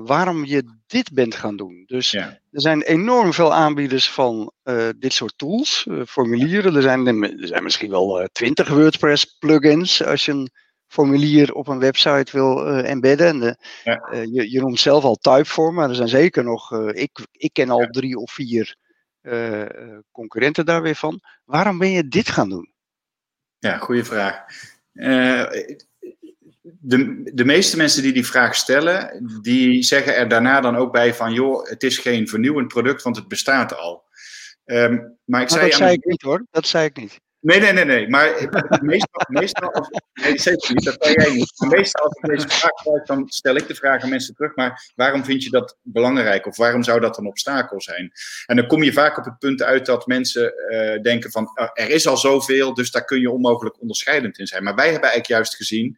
waarom 0.05 0.45
je 0.45 0.65
dit 0.87 1.13
bent 1.13 1.35
gaan 1.35 1.57
doen. 1.57 1.83
Dus 1.87 2.11
ja. 2.11 2.27
er 2.29 2.61
zijn 2.61 2.83
enorm 2.83 3.33
veel 3.33 3.55
aanbieders 3.55 4.11
van 4.11 4.53
dit 4.97 5.13
soort 5.13 5.33
tools, 5.37 5.87
formulieren. 6.07 6.77
Er 6.77 6.83
zijn, 6.83 7.07
er 7.07 7.47
zijn 7.47 7.63
misschien 7.63 7.91
wel 7.91 8.29
twintig 8.33 8.69
WordPress 8.69 9.37
plugins 9.39 10.05
als 10.05 10.25
je 10.25 10.33
een 10.33 10.51
formulier 10.95 11.55
op 11.55 11.69
een 11.69 11.79
website 11.79 12.33
wil 12.33 12.67
embedden. 12.67 13.41
De, 13.41 13.57
je, 14.33 14.51
je, 14.51 14.61
noemt 14.61 14.81
zelf 14.81 15.05
al 15.05 15.17
Typeform, 15.17 15.75
maar 15.75 15.89
er 15.89 15.95
zijn 15.95 16.09
zeker 16.09 16.45
nog, 16.45 16.73
ik, 16.93 17.27
ik 17.33 17.53
ken 17.53 17.71
al 17.71 17.87
drie 17.91 18.17
of 18.17 18.33
vier 18.33 18.77
concurrenten 20.13 20.67
daar 20.67 20.83
weer 20.83 20.95
van. 20.95 21.21
Waarom 21.45 21.79
ben 21.79 21.91
je 21.91 22.09
dit 22.09 22.29
gaan 22.29 22.49
doen? 22.49 22.73
Ja, 23.59 23.77
goede 23.77 24.05
vraag. 24.05 24.45
de, 26.63 27.31
de 27.35 27.45
meeste 27.45 27.77
mensen 27.77 28.03
die 28.03 28.13
die 28.13 28.27
vraag 28.27 28.55
stellen, 28.55 29.29
die 29.43 29.83
zeggen 29.83 30.17
er 30.17 30.29
daarna 30.29 30.61
dan 30.61 30.77
ook 30.77 30.93
bij 30.93 31.15
van, 31.15 31.33
joh, 31.33 31.69
het 31.69 31.83
is 31.83 31.99
geen 31.99 32.29
vernieuwend 32.29 32.69
product, 32.69 33.03
want 33.03 33.17
het 33.17 33.29
bestaat 33.29 33.77
al. 33.77 34.05
Um, 34.65 35.19
maar 35.25 35.43
ik 35.43 35.49
zei 35.49 35.69
dat 35.69 35.75
zei 35.75 35.93
ik 35.93 36.05
niet 36.05 36.23
hoor, 36.23 36.47
dat 36.51 36.67
zei 36.67 36.85
ik 36.85 36.97
niet. 36.97 37.21
Nee, 37.45 37.61
nee, 37.61 37.73
nee, 37.73 37.85
nee. 37.85 38.09
Maar 38.09 38.49
meestal, 38.83 39.23
meestal 39.29 39.89
nee, 40.13 40.39
zeker 40.39 40.75
niet, 40.75 40.85
dat 40.85 40.97
kan 40.97 41.13
jij 41.13 41.35
niet. 41.35 41.53
Meestal 41.69 42.05
als 42.05 42.17
ik 42.17 42.29
deze 42.29 42.49
vraag 42.49 42.73
krijg, 42.83 43.05
dan 43.05 43.29
stel 43.29 43.57
ik 43.57 43.67
de 43.67 43.75
vraag 43.75 44.03
aan 44.03 44.09
mensen 44.09 44.35
terug. 44.35 44.55
Maar 44.55 44.93
waarom 44.95 45.25
vind 45.25 45.43
je 45.43 45.51
dat 45.51 45.77
belangrijk? 45.83 46.47
Of 46.47 46.57
waarom 46.57 46.83
zou 46.83 47.01
dat 47.01 47.19
een 47.19 47.27
obstakel 47.27 47.81
zijn? 47.81 48.13
En 48.47 48.57
dan 48.57 48.67
kom 48.67 48.83
je 48.83 48.93
vaak 48.93 49.19
op 49.19 49.25
het 49.25 49.39
punt 49.39 49.63
uit 49.63 49.87
dat 49.87 50.07
mensen 50.07 50.55
uh, 50.71 51.03
denken 51.03 51.31
van, 51.31 51.51
uh, 51.55 51.69
er 51.73 51.91
is 51.91 52.07
al 52.07 52.17
zoveel, 52.17 52.75
dus 52.75 52.91
daar 52.91 53.05
kun 53.05 53.21
je 53.21 53.31
onmogelijk 53.31 53.81
onderscheidend 53.81 54.39
in 54.39 54.47
zijn. 54.47 54.63
Maar 54.63 54.75
wij 54.75 54.91
hebben 54.91 55.09
eigenlijk 55.09 55.41
juist 55.41 55.57
gezien, 55.57 55.97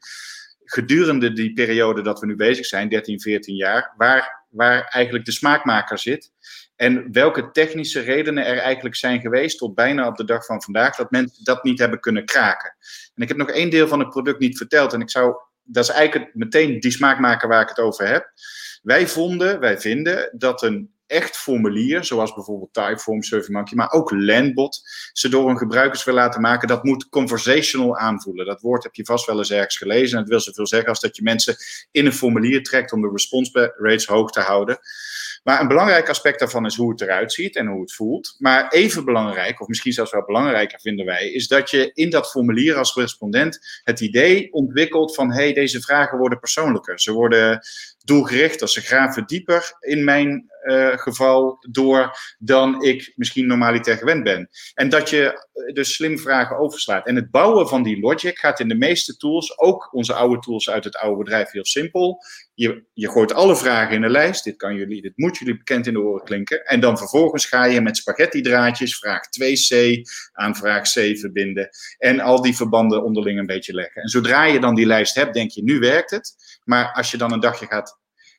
gedurende 0.64 1.32
die 1.32 1.52
periode 1.52 2.02
dat 2.02 2.20
we 2.20 2.26
nu 2.26 2.36
bezig 2.36 2.66
zijn, 2.66 2.88
13, 2.88 3.20
14 3.20 3.54
jaar, 3.54 3.94
waar, 3.96 4.35
waar 4.48 4.84
eigenlijk 4.84 5.24
de 5.24 5.32
smaakmaker 5.32 5.98
zit. 5.98 6.32
En 6.76 7.12
welke 7.12 7.50
technische 7.50 8.00
redenen 8.00 8.46
er 8.46 8.58
eigenlijk 8.58 8.96
zijn 8.96 9.20
geweest 9.20 9.58
tot 9.58 9.74
bijna 9.74 10.06
op 10.06 10.16
de 10.16 10.24
dag 10.24 10.44
van 10.44 10.62
vandaag 10.62 10.96
dat 10.96 11.10
mensen 11.10 11.44
dat 11.44 11.64
niet 11.64 11.78
hebben 11.78 12.00
kunnen 12.00 12.24
kraken. 12.24 12.76
En 13.14 13.22
ik 13.22 13.28
heb 13.28 13.36
nog 13.36 13.50
één 13.50 13.70
deel 13.70 13.88
van 13.88 13.98
het 13.98 14.10
product 14.10 14.38
niet 14.38 14.56
verteld 14.56 14.92
en 14.92 15.00
ik 15.00 15.10
zou, 15.10 15.34
dat 15.62 15.84
is 15.84 15.90
eigenlijk 15.90 16.34
meteen 16.34 16.80
die 16.80 16.90
smaakmaker 16.90 17.48
waar 17.48 17.62
ik 17.62 17.68
het 17.68 17.78
over 17.78 18.06
heb. 18.06 18.32
Wij 18.82 19.06
vonden, 19.06 19.60
wij 19.60 19.78
vinden 19.80 20.32
dat 20.38 20.62
een 20.62 20.95
echt 21.06 21.36
formulier, 21.36 22.04
zoals 22.04 22.34
bijvoorbeeld 22.34 22.72
Typeform, 22.72 23.22
SurveyMonkey, 23.22 23.76
maar 23.76 23.92
ook 23.92 24.10
Landbot, 24.10 24.80
ze 25.12 25.28
door 25.28 25.46
hun 25.46 25.58
gebruikers 25.58 26.04
wil 26.04 26.14
laten 26.14 26.40
maken, 26.40 26.68
dat 26.68 26.84
moet 26.84 27.08
conversational 27.08 27.96
aanvoelen. 27.96 28.46
Dat 28.46 28.60
woord 28.60 28.82
heb 28.82 28.94
je 28.94 29.04
vast 29.04 29.26
wel 29.26 29.38
eens 29.38 29.50
ergens 29.50 29.76
gelezen 29.76 30.12
en 30.12 30.20
het 30.20 30.28
wil 30.28 30.40
zoveel 30.40 30.66
zeggen 30.66 30.88
als 30.88 31.00
dat 31.00 31.16
je 31.16 31.22
mensen 31.22 31.56
in 31.90 32.06
een 32.06 32.12
formulier 32.12 32.62
trekt 32.62 32.92
om 32.92 33.00
de 33.00 33.10
response 33.12 33.74
rates 33.76 34.06
hoog 34.06 34.30
te 34.30 34.40
houden. 34.40 34.78
Maar 35.46 35.60
een 35.60 35.68
belangrijk 35.68 36.08
aspect 36.08 36.38
daarvan 36.38 36.66
is 36.66 36.76
hoe 36.76 36.90
het 36.90 37.00
eruit 37.00 37.32
ziet 37.32 37.56
en 37.56 37.66
hoe 37.66 37.80
het 37.80 37.92
voelt. 37.92 38.34
Maar 38.38 38.68
even 38.68 39.04
belangrijk, 39.04 39.60
of 39.60 39.66
misschien 39.66 39.92
zelfs 39.92 40.12
wel 40.12 40.24
belangrijker 40.24 40.80
vinden 40.80 41.06
wij, 41.06 41.30
is 41.30 41.48
dat 41.48 41.70
je 41.70 41.90
in 41.94 42.10
dat 42.10 42.30
formulier 42.30 42.76
als 42.76 42.94
respondent 42.94 43.80
het 43.84 44.00
idee 44.00 44.52
ontwikkelt 44.52 45.14
van 45.14 45.32
hé, 45.32 45.42
hey, 45.42 45.52
deze 45.52 45.80
vragen 45.80 46.18
worden 46.18 46.38
persoonlijker. 46.38 47.00
Ze 47.00 47.12
worden 47.12 47.60
doelgerichter, 48.06 48.68
ze 48.68 48.80
graven 48.80 49.26
dieper 49.26 49.76
in 49.80 50.04
mijn 50.04 50.50
uh, 50.66 50.98
geval 50.98 51.64
door 51.70 52.18
dan 52.38 52.82
ik 52.82 53.12
misschien 53.16 53.46
normaliter 53.46 53.96
gewend 53.96 54.24
ben. 54.24 54.48
En 54.74 54.88
dat 54.88 55.10
je 55.10 55.48
eh, 55.52 55.74
dus 55.74 55.94
slim 55.94 56.18
vragen 56.18 56.58
overslaat. 56.58 57.06
En 57.06 57.16
het 57.16 57.30
bouwen 57.30 57.68
van 57.68 57.82
die 57.82 58.00
logic 58.00 58.38
gaat 58.38 58.60
in 58.60 58.68
de 58.68 58.74
meeste 58.74 59.16
tools, 59.16 59.58
ook 59.58 59.94
onze 59.94 60.12
oude 60.12 60.38
tools 60.38 60.70
uit 60.70 60.84
het 60.84 60.96
oude 60.96 61.18
bedrijf, 61.18 61.50
heel 61.50 61.64
simpel. 61.64 62.22
Je, 62.54 62.84
je 62.92 63.10
gooit 63.10 63.32
alle 63.32 63.56
vragen 63.56 63.94
in 63.94 64.02
een 64.02 64.10
lijst. 64.10 64.44
Dit, 64.44 64.56
kan 64.56 64.74
jullie, 64.74 65.02
dit 65.02 65.12
moet 65.16 65.38
jullie 65.38 65.56
bekend 65.56 65.86
in 65.86 65.92
de 65.92 66.00
oren 66.00 66.24
klinken. 66.24 66.64
En 66.64 66.80
dan 66.80 66.98
vervolgens 66.98 67.46
ga 67.46 67.64
je 67.64 67.80
met 67.80 67.96
spaghetti 67.96 68.40
draadjes 68.40 68.98
vraag 68.98 69.20
2c 69.20 70.00
aan 70.32 70.56
vraag 70.56 70.82
c 70.82 71.18
verbinden. 71.18 71.68
En 71.98 72.20
al 72.20 72.42
die 72.42 72.56
verbanden 72.56 73.04
onderling 73.04 73.38
een 73.38 73.46
beetje 73.46 73.74
leggen. 73.74 74.02
En 74.02 74.08
zodra 74.08 74.44
je 74.44 74.60
dan 74.60 74.74
die 74.74 74.86
lijst 74.86 75.14
hebt, 75.14 75.34
denk 75.34 75.50
je, 75.50 75.62
nu 75.62 75.78
werkt 75.78 76.10
het. 76.10 76.34
Maar 76.66 76.92
als 76.92 77.10
je 77.10 77.16
dan 77.16 77.32
een 77.32 77.40
dagje 77.40 77.66
gaat 77.66 77.98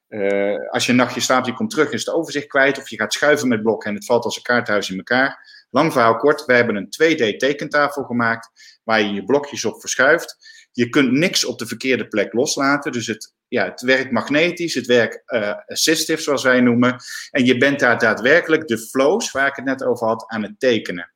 uh, 0.09 0.69
als 0.69 0.85
je 0.85 0.91
een 0.91 0.97
nachtje 0.97 1.19
slaapt, 1.19 1.45
je 1.45 1.53
komt 1.53 1.69
terug, 1.69 1.91
is 1.91 2.05
het 2.05 2.15
overzicht 2.15 2.47
kwijt. 2.47 2.77
Of 2.77 2.89
je 2.89 2.95
gaat 2.95 3.13
schuiven 3.13 3.47
met 3.47 3.61
blokken 3.61 3.89
en 3.89 3.95
het 3.95 4.05
valt 4.05 4.23
als 4.23 4.35
een 4.35 4.41
kaarthuis 4.41 4.89
in 4.89 4.97
elkaar. 4.97 5.55
Lang 5.69 5.91
verhaal 5.91 6.17
kort, 6.17 6.45
wij 6.45 6.55
hebben 6.55 6.75
een 6.75 6.87
2D 7.03 7.37
tekentafel 7.37 8.03
gemaakt 8.03 8.79
waar 8.83 9.01
je 9.01 9.13
je 9.13 9.25
blokjes 9.25 9.65
op 9.65 9.79
verschuift. 9.79 10.37
Je 10.71 10.89
kunt 10.89 11.11
niks 11.11 11.45
op 11.45 11.59
de 11.59 11.67
verkeerde 11.67 12.07
plek 12.07 12.33
loslaten. 12.33 12.91
Dus 12.91 13.07
het, 13.07 13.33
ja, 13.47 13.65
het 13.65 13.81
werkt 13.81 14.11
magnetisch, 14.11 14.73
het 14.73 14.85
werkt 14.85 15.21
uh, 15.25 15.53
assistive, 15.65 16.21
zoals 16.21 16.43
wij 16.43 16.61
noemen. 16.61 16.95
En 17.31 17.45
je 17.45 17.57
bent 17.57 17.79
daar 17.79 17.97
daadwerkelijk 17.97 18.67
de 18.67 18.77
flows, 18.77 19.31
waar 19.31 19.47
ik 19.47 19.55
het 19.55 19.65
net 19.65 19.83
over 19.83 20.07
had, 20.07 20.27
aan 20.27 20.43
het 20.43 20.59
tekenen. 20.59 21.11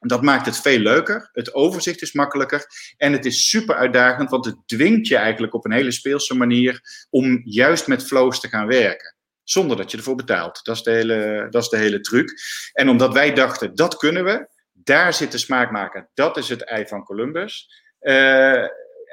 Dat 0.00 0.22
maakt 0.22 0.46
het 0.46 0.60
veel 0.60 0.78
leuker. 0.78 1.28
Het 1.32 1.54
overzicht 1.54 2.02
is 2.02 2.12
makkelijker. 2.12 2.66
En 2.96 3.12
het 3.12 3.24
is 3.24 3.48
super 3.48 3.74
uitdagend, 3.74 4.30
want 4.30 4.44
het 4.44 4.56
dwingt 4.66 5.08
je 5.08 5.16
eigenlijk 5.16 5.54
op 5.54 5.64
een 5.64 5.72
hele 5.72 5.90
speelse 5.90 6.34
manier 6.34 6.80
om 7.10 7.40
juist 7.44 7.86
met 7.86 8.06
flows 8.06 8.40
te 8.40 8.48
gaan 8.48 8.66
werken. 8.66 9.16
Zonder 9.42 9.76
dat 9.76 9.90
je 9.90 9.96
ervoor 9.96 10.14
betaalt. 10.14 10.60
Dat 10.64 10.76
is 10.76 10.82
de 10.82 10.90
hele, 10.90 11.46
dat 11.50 11.62
is 11.62 11.68
de 11.68 11.76
hele 11.76 12.00
truc. 12.00 12.32
En 12.72 12.88
omdat 12.88 13.12
wij 13.12 13.32
dachten, 13.32 13.74
dat 13.74 13.96
kunnen 13.96 14.24
we. 14.24 14.48
Daar 14.72 15.14
zit 15.14 15.32
de 15.32 15.38
smaakmaker. 15.38 16.08
Dat 16.14 16.36
is 16.36 16.48
het 16.48 16.64
ei 16.64 16.86
van 16.86 17.04
Columbus. 17.04 17.70
Uh, 18.00 18.64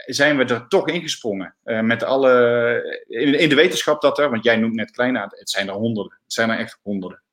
zijn 0.05 0.37
we 0.37 0.45
er 0.45 0.67
toch 0.67 0.87
ingesprongen. 0.87 1.55
Uh, 1.63 1.81
met 1.81 2.03
alle, 2.03 3.03
in, 3.07 3.39
in, 3.39 3.49
de 3.49 3.55
wetenschap 3.55 4.01
dat 4.01 4.19
er, 4.19 4.29
want 4.29 4.43
jij 4.43 4.55
noemt 4.55 4.75
net 4.75 4.91
kleine, 4.91 5.19
het 5.19 5.49
zijn 5.49 5.67
er 5.67 5.73
honderden. 5.73 6.19
Het 6.23 6.33
zijn 6.33 6.49
er 6.49 6.57
echt 6.57 6.79
honderden 6.81 7.23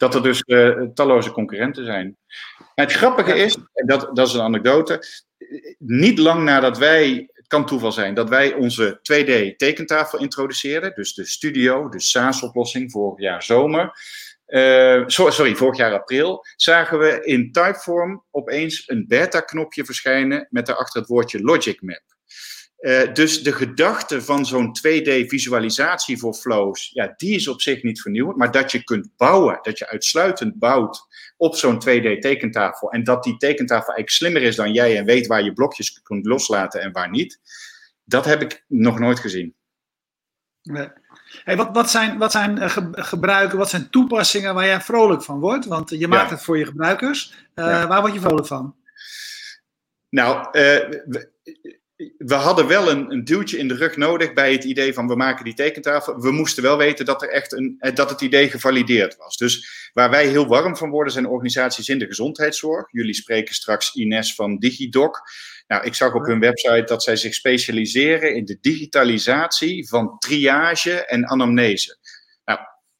dat 0.00 0.14
er 0.14 0.22
dus 0.22 0.42
uh, 0.46 0.82
talloze 0.94 1.30
concurrenten 1.30 1.84
zijn. 1.84 2.16
het 2.74 2.92
grappige 2.92 3.34
is, 3.34 3.56
en 3.72 3.86
dat, 3.86 4.16
dat 4.16 4.28
is 4.28 4.34
een 4.34 4.40
anekdote, 4.40 5.04
niet 5.78 6.18
lang 6.18 6.42
nadat 6.42 6.78
wij, 6.78 7.28
het 7.32 7.46
kan 7.46 7.66
toeval 7.66 7.92
zijn, 7.92 8.14
dat 8.14 8.28
wij 8.28 8.54
onze 8.54 8.98
2D 8.98 9.56
tekentafel 9.56 10.18
introduceerden, 10.18 10.94
dus 10.94 11.14
de 11.14 11.26
studio, 11.26 11.88
de 11.88 12.00
SaaS-oplossing 12.00 12.90
vorig 12.90 13.18
jaar 13.18 13.42
zomer, 13.42 13.92
uh, 14.46 15.02
sorry, 15.06 15.54
vorig 15.54 15.76
jaar 15.76 15.92
april, 15.92 16.44
zagen 16.56 16.98
we 16.98 17.24
in 17.24 17.52
Typeform 17.52 18.24
opeens 18.30 18.82
een 18.86 19.04
beta-knopje 19.08 19.84
verschijnen 19.84 20.46
met 20.50 20.66
daarachter 20.66 21.00
het 21.00 21.08
woordje 21.08 21.42
Logic 21.42 21.82
Map. 21.82 22.02
Uh, 22.80 23.12
dus 23.12 23.42
de 23.42 23.52
gedachte 23.52 24.22
van 24.22 24.46
zo'n 24.46 24.78
2D-visualisatie 24.78 26.18
voor 26.18 26.34
flows, 26.34 26.90
ja, 26.92 27.14
die 27.16 27.34
is 27.34 27.48
op 27.48 27.60
zich 27.60 27.82
niet 27.82 28.00
vernieuwend. 28.00 28.36
Maar 28.36 28.50
dat 28.50 28.72
je 28.72 28.84
kunt 28.84 29.16
bouwen, 29.16 29.58
dat 29.62 29.78
je 29.78 29.88
uitsluitend 29.88 30.58
bouwt 30.58 31.06
op 31.36 31.54
zo'n 31.56 31.82
2D-tekentafel. 31.88 32.90
En 32.90 33.04
dat 33.04 33.22
die 33.22 33.36
tekentafel 33.36 33.94
eigenlijk 33.94 34.10
slimmer 34.10 34.42
is 34.42 34.56
dan 34.56 34.72
jij 34.72 34.98
en 34.98 35.04
weet 35.04 35.26
waar 35.26 35.42
je 35.42 35.52
blokjes 35.52 36.02
kunt 36.02 36.26
loslaten 36.26 36.80
en 36.80 36.92
waar 36.92 37.10
niet. 37.10 37.40
Dat 38.04 38.24
heb 38.24 38.42
ik 38.42 38.64
nog 38.68 38.98
nooit 38.98 39.20
gezien. 39.20 39.54
Nee. 40.62 40.88
Hey, 41.44 41.56
wat, 41.56 41.68
wat, 41.72 41.90
zijn, 41.90 42.18
wat 42.18 42.32
zijn 42.32 42.56
uh, 42.56 42.76
gebruiken, 42.92 43.58
wat 43.58 43.70
zijn 43.70 43.90
toepassingen 43.90 44.54
waar 44.54 44.66
jij 44.66 44.80
vrolijk 44.80 45.22
van 45.22 45.40
wordt? 45.40 45.66
Want 45.66 45.90
je 45.90 46.08
maakt 46.08 46.30
het 46.30 46.42
voor 46.42 46.58
je 46.58 46.66
gebruikers. 46.66 47.34
Uh, 47.54 47.88
Waar 47.88 48.00
word 48.00 48.12
je 48.12 48.20
vrolijk 48.20 48.46
van? 48.46 48.74
Nou, 50.08 50.48
we 52.18 52.34
hadden 52.34 52.66
wel 52.66 52.90
een, 52.90 53.12
een, 53.12 53.24
duwtje 53.24 53.58
in 53.58 53.68
de 53.68 53.74
rug 53.74 53.96
nodig 53.96 54.32
bij 54.32 54.52
het 54.52 54.64
idee 54.64 54.94
van 54.94 55.06
we 55.06 55.16
maken 55.16 55.44
die 55.44 55.54
tekentafel. 55.54 56.20
We 56.20 56.30
moesten 56.32 56.62
wel 56.62 56.76
weten 56.76 57.04
dat, 57.04 57.22
er 57.22 57.28
echt 57.28 57.52
een, 57.52 57.76
eh, 57.78 57.94
dat 57.94 58.10
het 58.10 58.20
idee 58.20 58.50
gevalideerd 58.50 59.16
was. 59.16 59.36
Dus 59.36 59.90
waar 59.92 60.10
wij 60.10 60.26
heel 60.26 60.46
warm 60.46 60.76
van 60.76 60.90
worden 60.90 61.12
zijn 61.12 61.26
organisaties 61.26 61.88
in 61.88 61.98
de 61.98 62.06
gezondheidszorg. 62.06 62.92
Jullie 62.92 63.14
spreken 63.14 63.54
straks 63.54 63.94
Ines 63.94 64.34
van 64.34 64.58
DigiDoc. 64.58 65.20
Nou, 65.66 65.84
ik 65.84 65.94
zag 65.94 66.14
op 66.14 66.26
hun 66.26 66.40
website 66.40 66.84
dat 66.86 67.02
zij 67.02 67.16
zich 67.16 67.34
specialiseren 67.34 68.34
in 68.34 68.44
de 68.44 68.58
digitalisatie 68.60 69.88
van 69.88 70.18
triage 70.18 71.04
en 71.06 71.28
anamnese 71.28 71.98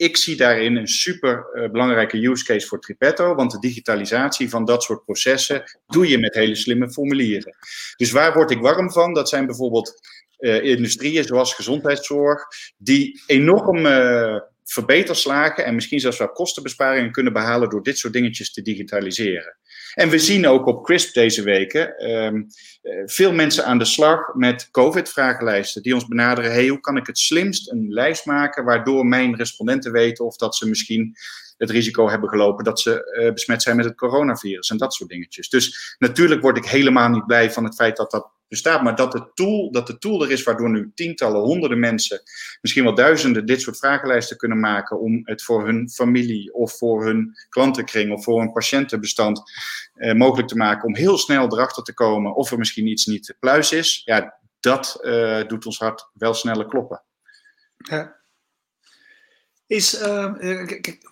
ik 0.00 0.16
zie 0.16 0.36
daarin 0.36 0.76
een 0.76 0.88
super 0.88 1.46
uh, 1.54 1.70
belangrijke 1.70 2.26
use 2.26 2.44
case 2.44 2.66
voor 2.66 2.80
Tripetto, 2.80 3.34
want 3.34 3.50
de 3.50 3.58
digitalisatie 3.58 4.48
van 4.48 4.64
dat 4.64 4.82
soort 4.82 5.04
processen 5.04 5.62
doe 5.86 6.08
je 6.08 6.18
met 6.18 6.34
hele 6.34 6.54
slimme 6.54 6.90
formulieren. 6.90 7.56
Dus 7.96 8.10
waar 8.10 8.32
word 8.34 8.50
ik 8.50 8.60
warm 8.60 8.92
van? 8.92 9.14
Dat 9.14 9.28
zijn 9.28 9.46
bijvoorbeeld 9.46 10.00
uh, 10.38 10.64
industrieën 10.64 11.24
zoals 11.24 11.54
gezondheidszorg, 11.54 12.46
die 12.76 13.22
enorme 13.26 14.48
verbeterslagen 14.64 15.64
en 15.64 15.74
misschien 15.74 16.00
zelfs 16.00 16.18
wel 16.18 16.32
kostenbesparingen 16.32 17.12
kunnen 17.12 17.32
behalen 17.32 17.68
door 17.68 17.82
dit 17.82 17.98
soort 17.98 18.12
dingetjes 18.12 18.52
te 18.52 18.62
digitaliseren. 18.62 19.56
En 19.94 20.09
we 20.09 20.18
zien 20.18 20.46
ook 20.46 20.66
op 20.66 20.85
CRISP 20.85 21.14
deze 21.14 21.42
weken 21.42 22.11
um, 22.11 22.46
veel 23.05 23.33
mensen 23.33 23.64
aan 23.64 23.79
de 23.79 23.85
slag 23.85 24.35
met 24.35 24.68
COVID-vragenlijsten 24.70 25.83
die 25.83 25.94
ons 25.94 26.07
benaderen. 26.07 26.53
Hey, 26.53 26.68
hoe 26.68 26.81
kan 26.81 26.96
ik 26.96 27.07
het 27.07 27.18
slimst 27.18 27.70
een 27.70 27.87
lijst 27.88 28.26
maken 28.26 28.64
waardoor 28.64 29.07
mijn 29.07 29.37
respondenten 29.37 29.92
weten 29.92 30.24
of 30.24 30.37
dat 30.37 30.57
ze 30.57 30.68
misschien 30.68 31.16
het 31.60 31.70
risico 31.70 32.08
hebben 32.08 32.28
gelopen 32.28 32.64
dat 32.64 32.80
ze 32.80 33.30
besmet 33.34 33.62
zijn 33.62 33.76
met 33.76 33.84
het 33.84 33.96
coronavirus 33.96 34.70
en 34.70 34.76
dat 34.76 34.94
soort 34.94 35.10
dingetjes. 35.10 35.48
Dus 35.48 35.96
natuurlijk 35.98 36.42
word 36.42 36.56
ik 36.56 36.64
helemaal 36.64 37.08
niet 37.08 37.26
blij 37.26 37.52
van 37.52 37.64
het 37.64 37.74
feit 37.74 37.96
dat 37.96 38.10
dat 38.10 38.30
bestaat, 38.50 38.82
maar 38.82 38.96
dat 38.96 39.12
de, 39.12 39.30
tool, 39.34 39.70
dat 39.70 39.86
de 39.86 39.98
tool 39.98 40.22
er 40.22 40.30
is 40.30 40.42
waardoor 40.42 40.70
nu 40.70 40.90
tientallen, 40.94 41.40
honderden 41.40 41.78
mensen, 41.78 42.22
misschien 42.60 42.84
wel 42.84 42.94
duizenden, 42.94 43.46
dit 43.46 43.60
soort 43.60 43.78
vragenlijsten 43.78 44.36
kunnen 44.36 44.60
maken 44.60 45.00
om 45.00 45.20
het 45.24 45.42
voor 45.42 45.66
hun 45.66 45.90
familie 45.90 46.54
of 46.54 46.76
voor 46.76 47.04
hun 47.06 47.34
klantenkring 47.48 48.12
of 48.12 48.24
voor 48.24 48.40
hun 48.40 48.52
patiëntenbestand 48.52 49.42
eh, 49.94 50.14
mogelijk 50.14 50.48
te 50.48 50.56
maken 50.56 50.88
om 50.88 50.96
heel 50.96 51.18
snel 51.18 51.52
erachter 51.52 51.82
te 51.82 51.94
komen 51.94 52.34
of 52.34 52.50
er 52.50 52.58
misschien 52.58 52.86
iets 52.86 53.06
niet 53.06 53.36
pluis 53.40 53.72
is. 53.72 54.02
Ja, 54.04 54.38
dat 54.60 54.98
uh, 55.02 55.46
doet 55.46 55.66
ons 55.66 55.78
hart 55.78 56.10
wel 56.12 56.34
sneller 56.34 56.66
kloppen. 56.66 57.02
Is, 59.70 60.02
uh, 60.02 60.33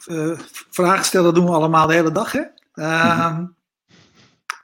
uh, 0.07 0.39
vragen 0.71 1.05
stellen 1.05 1.35
doen 1.35 1.45
we 1.45 1.51
allemaal 1.51 1.87
de 1.87 1.95
hele 1.95 2.13
dag, 2.13 2.33
hè? 2.33 2.43
Ehm, 2.75 3.45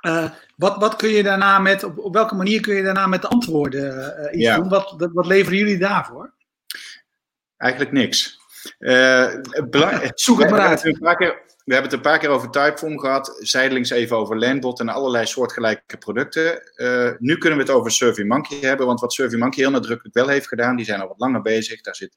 uh, 0.07 0.31
wat, 0.57 0.77
wat 0.77 0.97
kun 0.97 1.09
je 1.09 1.23
daarna 1.23 1.59
met, 1.59 1.85
op, 1.85 1.99
op 1.99 2.15
welke 2.15 2.35
manier 2.35 2.61
kun 2.61 2.75
je 2.75 2.83
daarna 2.83 3.07
met 3.07 3.23
de 3.23 3.29
antwoorden 3.29 4.29
iets 4.39 4.55
doen? 4.55 4.69
Wat, 4.69 4.95
wat, 5.13 5.27
leveren 5.27 5.59
jullie 5.59 5.79
daarvoor? 5.79 6.33
Eigenlijk 7.57 7.93
niks. 7.93 8.39
Zoek 10.15 10.41
het 10.41 10.51
maar 10.51 10.61
uit. 10.61 10.83
We 10.83 11.73
hebben 11.73 11.91
het 11.91 11.93
een 11.93 12.01
paar 12.01 12.19
keer 12.19 12.29
over 12.29 12.51
Typeform 12.51 12.99
gehad, 12.99 13.37
zijdelings 13.39 13.91
even 13.91 14.17
over 14.17 14.39
Landbot 14.39 14.81
en 14.81 14.89
allerlei 14.89 15.27
soortgelijke 15.27 15.97
producten. 15.99 16.73
Uh, 16.77 17.11
nu 17.19 17.39
kunnen 17.39 17.59
we 17.59 17.65
het 17.65 17.75
over 17.75 17.91
SurveyMonkey 17.91 18.59
hebben, 18.59 18.87
want 18.87 19.01
wat 19.01 19.13
SurveyMonkey 19.13 19.63
heel 19.63 19.73
nadrukkelijk 19.73 20.15
wel 20.15 20.29
heeft 20.29 20.49
gedaan, 20.49 20.77
die 20.77 20.85
zijn 20.85 21.01
al 21.01 21.09
wat 21.09 21.19
langer 21.19 21.43
bezig, 21.43 21.81
daar 21.81 21.95
zit 21.95 22.17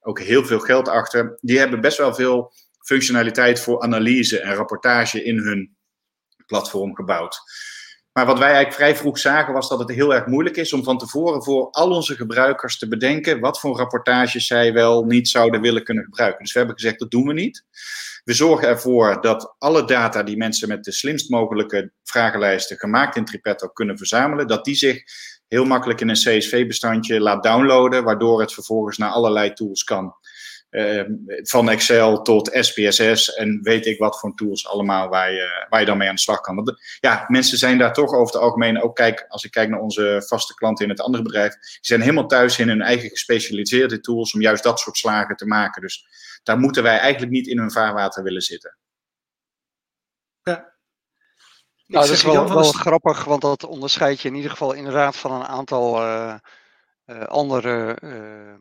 ook 0.00 0.20
heel 0.20 0.44
veel 0.44 0.60
geld 0.60 0.88
achter. 0.88 1.38
Die 1.40 1.58
hebben 1.58 1.80
best 1.80 1.98
wel 1.98 2.14
veel 2.14 2.52
functionaliteit 2.84 3.60
voor 3.60 3.80
analyse 3.82 4.40
en 4.40 4.54
rapportage 4.54 5.24
in 5.24 5.38
hun 5.38 5.76
platform 6.46 6.94
gebouwd. 6.94 7.40
Maar 8.16 8.26
wat 8.26 8.38
wij 8.38 8.46
eigenlijk 8.52 8.76
vrij 8.76 8.96
vroeg 8.96 9.18
zagen 9.18 9.54
was 9.54 9.68
dat 9.68 9.78
het 9.78 9.90
heel 9.90 10.14
erg 10.14 10.26
moeilijk 10.26 10.56
is 10.56 10.72
om 10.72 10.84
van 10.84 10.98
tevoren 10.98 11.42
voor 11.44 11.70
al 11.70 11.90
onze 11.90 12.14
gebruikers 12.14 12.78
te 12.78 12.88
bedenken 12.88 13.40
wat 13.40 13.60
voor 13.60 13.76
rapportages 13.76 14.46
zij 14.46 14.72
wel 14.72 15.04
niet 15.04 15.28
zouden 15.28 15.60
willen 15.60 15.84
kunnen 15.84 16.04
gebruiken. 16.04 16.42
Dus 16.42 16.52
we 16.52 16.58
hebben 16.58 16.76
gezegd 16.76 16.98
dat 16.98 17.10
doen 17.10 17.26
we 17.26 17.32
niet. 17.32 17.64
We 18.24 18.34
zorgen 18.34 18.68
ervoor 18.68 19.20
dat 19.20 19.54
alle 19.58 19.84
data 19.84 20.22
die 20.22 20.36
mensen 20.36 20.68
met 20.68 20.84
de 20.84 20.92
slimst 20.92 21.30
mogelijke 21.30 21.92
vragenlijsten 22.02 22.76
gemaakt 22.76 23.16
in 23.16 23.24
Tripetto 23.24 23.68
kunnen 23.68 23.98
verzamelen, 23.98 24.46
dat 24.46 24.64
die 24.64 24.74
zich 24.74 25.02
heel 25.48 25.64
makkelijk 25.64 26.00
in 26.00 26.08
een 26.08 26.14
CSV-bestandje 26.14 27.20
laat 27.20 27.42
downloaden, 27.42 28.04
waardoor 28.04 28.40
het 28.40 28.52
vervolgens 28.52 28.96
naar 28.98 29.10
allerlei 29.10 29.52
tools 29.52 29.84
kan. 29.84 30.14
Ehm, 30.70 31.12
van 31.26 31.70
Excel 31.70 32.22
tot 32.22 32.50
SPSS 32.52 33.34
en 33.34 33.58
weet 33.62 33.86
ik 33.86 33.98
wat 33.98 34.20
voor 34.20 34.34
tools 34.34 34.68
allemaal 34.68 35.08
waar 35.08 35.32
je, 35.32 35.66
waar 35.68 35.80
je 35.80 35.86
dan 35.86 35.98
mee 35.98 36.08
aan 36.08 36.14
de 36.14 36.20
slag 36.20 36.40
kan. 36.40 36.76
Ja, 37.00 37.24
mensen 37.28 37.58
zijn 37.58 37.78
daar 37.78 37.92
toch 37.92 38.12
over 38.12 38.34
het 38.34 38.42
algemeen 38.42 38.82
ook, 38.82 38.94
kijk, 38.94 39.24
als 39.28 39.44
ik 39.44 39.50
kijk 39.50 39.68
naar 39.68 39.80
onze 39.80 40.24
vaste 40.26 40.54
klanten 40.54 40.84
in 40.84 40.90
het 40.90 41.00
andere 41.00 41.22
bedrijf, 41.22 41.52
die 41.52 41.78
zijn 41.80 42.00
helemaal 42.00 42.26
thuis 42.26 42.58
in 42.58 42.68
hun 42.68 42.82
eigen 42.82 43.08
gespecialiseerde 43.08 44.00
tools 44.00 44.34
om 44.34 44.40
juist 44.40 44.62
dat 44.62 44.80
soort 44.80 44.96
slagen 44.96 45.36
te 45.36 45.46
maken. 45.46 45.82
Dus 45.82 46.06
daar 46.42 46.58
moeten 46.58 46.82
wij 46.82 46.98
eigenlijk 46.98 47.32
niet 47.32 47.46
in 47.46 47.58
hun 47.58 47.70
vaarwater 47.70 48.22
willen 48.22 48.42
zitten. 48.42 48.76
Ja. 50.42 50.75
Nou, 51.86 52.06
dat 52.06 52.14
is 52.16 52.22
wel, 52.22 52.48
wel 52.48 52.72
grappig, 52.72 53.24
want 53.24 53.40
dat 53.40 53.64
onderscheid 53.64 54.20
je 54.20 54.28
in 54.28 54.34
ieder 54.34 54.50
geval 54.50 54.72
inderdaad 54.72 55.16
van 55.16 55.32
een 55.32 55.46
aantal 55.46 56.02
uh, 56.02 56.34
uh, 57.06 57.22
andere 57.22 57.94
ehm, 58.00 58.60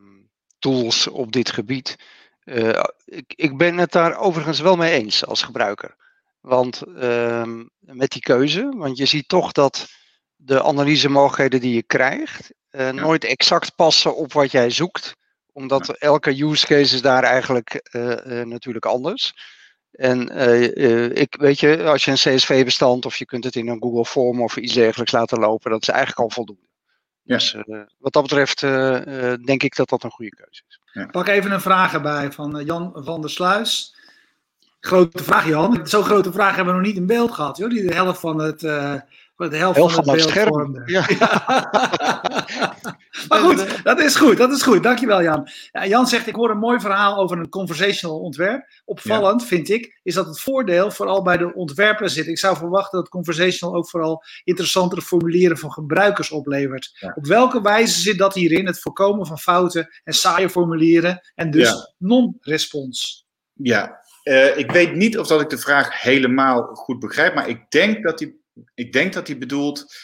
tools 0.60 1.08
op 1.08 1.32
dit 1.32 1.52
gebied. 1.52 1.96
Uh, 2.44 2.84
ik, 3.06 3.34
ik, 3.36 3.58
ben 3.58 3.78
het 3.78 3.92
daar 3.92 4.18
overigens 4.18 4.60
wel 4.60 4.76
mee 4.76 4.92
eens 4.94 5.26
als 5.26 5.42
gebruiker. 5.42 5.96
Want 6.42 6.82
uh, 6.88 7.44
met 7.80 8.12
die 8.12 8.22
keuze, 8.22 8.74
want 8.76 8.98
je 8.98 9.06
ziet 9.06 9.28
toch 9.28 9.52
dat 9.52 9.88
de 10.36 10.64
analysemogelijkheden 10.64 11.60
die 11.62 11.76
je 11.76 11.84
krijgt 11.84 12.54
nooit 12.92 13.24
exact 13.24 13.76
passen 13.76 14.16
op 14.16 14.34
wat 14.34 14.52
jij 14.52 14.70
zoekt. 14.70 15.16
Omdat 15.52 15.90
elke 15.90 16.44
use 16.44 16.66
case 16.66 16.96
is 16.96 17.02
daar 17.02 17.24
eigenlijk 17.24 17.74
eh, 17.74 18.42
natuurlijk 18.42 18.86
anders. 18.86 19.34
En 19.95 20.29
ik 21.17 21.36
weet 21.39 21.60
je, 21.60 21.84
als 21.84 22.05
je 22.05 22.12
een 22.12 22.36
CSV-bestand 22.36 23.05
of 23.05 23.15
je 23.15 23.25
kunt 23.25 23.43
het 23.43 23.55
in 23.55 23.67
een 23.67 23.81
Google 23.81 24.05
Form 24.05 24.41
of 24.41 24.58
iets 24.58 24.73
dergelijks 24.73 25.12
laten 25.12 25.39
lopen, 25.39 25.71
dat 25.71 25.81
is 25.81 25.88
eigenlijk 25.88 26.19
al 26.19 26.29
voldoende. 26.29 26.67
Dus 27.23 27.53
uh, 27.53 27.81
wat 27.97 28.13
dat 28.13 28.21
betreft 28.21 28.62
uh, 28.62 29.34
denk 29.45 29.63
ik 29.63 29.75
dat 29.75 29.89
dat 29.89 30.03
een 30.03 30.12
goede 30.12 30.36
keuze 30.36 30.62
is. 30.67 30.79
Ja. 30.91 31.05
Pak 31.05 31.27
even 31.27 31.51
een 31.51 31.62
vraag 31.62 31.93
erbij 31.93 32.31
van 32.31 32.63
Jan 32.65 32.91
van 32.95 33.21
der 33.21 33.29
Sluis. 33.29 33.95
Grote 34.79 35.23
vraag, 35.23 35.47
Jan. 35.47 35.88
Zo'n 35.88 36.03
grote 36.03 36.31
vraag 36.31 36.55
hebben 36.55 36.73
we 36.73 36.79
nog 36.79 36.89
niet 36.89 36.97
in 36.97 37.05
beeld 37.05 37.31
gehad, 37.31 37.58
joh. 37.58 37.69
Die 37.69 37.88
de 37.88 37.93
helft 37.93 38.19
van 38.19 38.39
het, 38.39 38.60
de 38.60 39.01
helft, 39.36 39.79
van 39.79 39.91
het, 39.91 40.05
beeld 40.05 40.29
scherm. 40.29 40.81
Ja. 40.86 41.05
maar 43.41 43.56
goed, 43.56 43.84
dat 43.84 44.00
is 44.00 44.15
goed, 44.15 44.38
dat 44.38 44.52
is 44.52 44.62
goed. 44.62 44.84
Dankjewel 44.84 45.24
Jan. 45.24 45.48
Ja, 45.71 45.88
Jan 45.88 46.08
zegt, 46.08 46.28
ik 46.28 46.36
hoor 46.36 46.50
een 46.50 46.58
mooi 46.58 46.80
verhaal 46.80 47.17
over 47.17 47.38
een 47.38 47.50
conversational 47.50 48.19
ontwerp. 48.19 48.67
Opvallend, 48.86 49.45
vind 49.45 49.69
ik, 49.69 50.00
is 50.04 50.13
dat 50.13 50.26
het 50.26 50.39
voordeel 50.39 50.91
vooral 50.91 51.21
bij 51.24 51.38
de 51.38 51.54
ontwerper 51.54 52.10
zit. 52.10 52.28
Ik 52.28 52.39
zou 52.39 52.58
verwachten 52.58 53.00
dat 53.00 53.10
conversational 53.10 53.76
ook 53.76 53.89
vooral 53.89 54.24
interessantere 54.43 55.02
formulieren 55.02 55.58
van 55.58 55.71
gebruikers 55.71 56.32
oplevert. 56.32 57.12
Op 57.15 57.26
welke 57.26 57.62
wijze 57.62 58.00
zit 58.00 58.17
dat 58.17 58.34
hierin? 58.34 58.65
Het 58.65 58.80
voorkomen 58.80 59.26
van 59.26 59.39
fouten 59.39 59.89
en 60.04 60.13
saaie 60.13 60.50
formulieren 60.50 61.32
en 61.36 61.52
dus 61.52 61.93
non-respons. 61.98 63.26
Ja, 63.54 64.00
uh, 64.24 64.58
ik 64.58 64.71
weet 64.71 64.95
niet 64.95 65.17
of 65.17 65.28
dat 65.28 65.41
ik 65.41 65.50
de 65.50 65.58
vraag 65.58 66.02
helemaal 66.02 66.63
goed 66.63 67.00
begrijp, 67.00 67.36
maar 67.36 67.50
ik 67.50 67.69
denk 67.69 68.04
dat 68.04 68.17
die 68.17 68.43
ik 68.74 68.93
denk 68.93 69.13
dat 69.13 69.28
hij 69.28 69.38
bedoelt. 69.38 69.95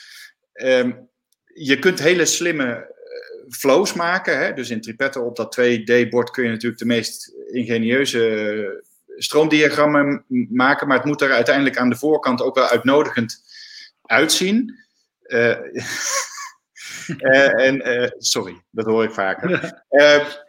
Um, 0.53 1.09
je 1.53 1.79
kunt 1.79 1.99
hele 1.99 2.25
slimme 2.25 2.65
eh, 2.65 3.00
flows 3.49 3.93
maken. 3.93 4.37
Hè? 4.37 4.53
Dus 4.53 4.69
in 4.69 4.81
Tripetto 4.81 5.21
op 5.21 5.35
dat 5.35 5.59
2D-bord 5.59 6.31
kun 6.31 6.43
je 6.43 6.49
natuurlijk 6.49 6.79
de 6.79 6.85
meest 6.85 7.33
ingenieuze 7.51 8.83
stroomdiagrammen 9.17 10.25
maken. 10.49 10.87
Maar 10.87 10.97
het 10.97 11.05
moet 11.05 11.21
er 11.21 11.31
uiteindelijk 11.31 11.77
aan 11.77 11.89
de 11.89 11.95
voorkant 11.95 12.41
ook 12.41 12.55
wel 12.55 12.67
uitnodigend 12.67 13.43
uitzien. 14.01 14.79
Uh, 15.23 15.49
uh, 17.07 17.61
en, 17.67 18.13
sorry, 18.17 18.61
dat 18.69 18.85
hoor 18.85 19.03
ik 19.03 19.11
vaker. 19.11 19.81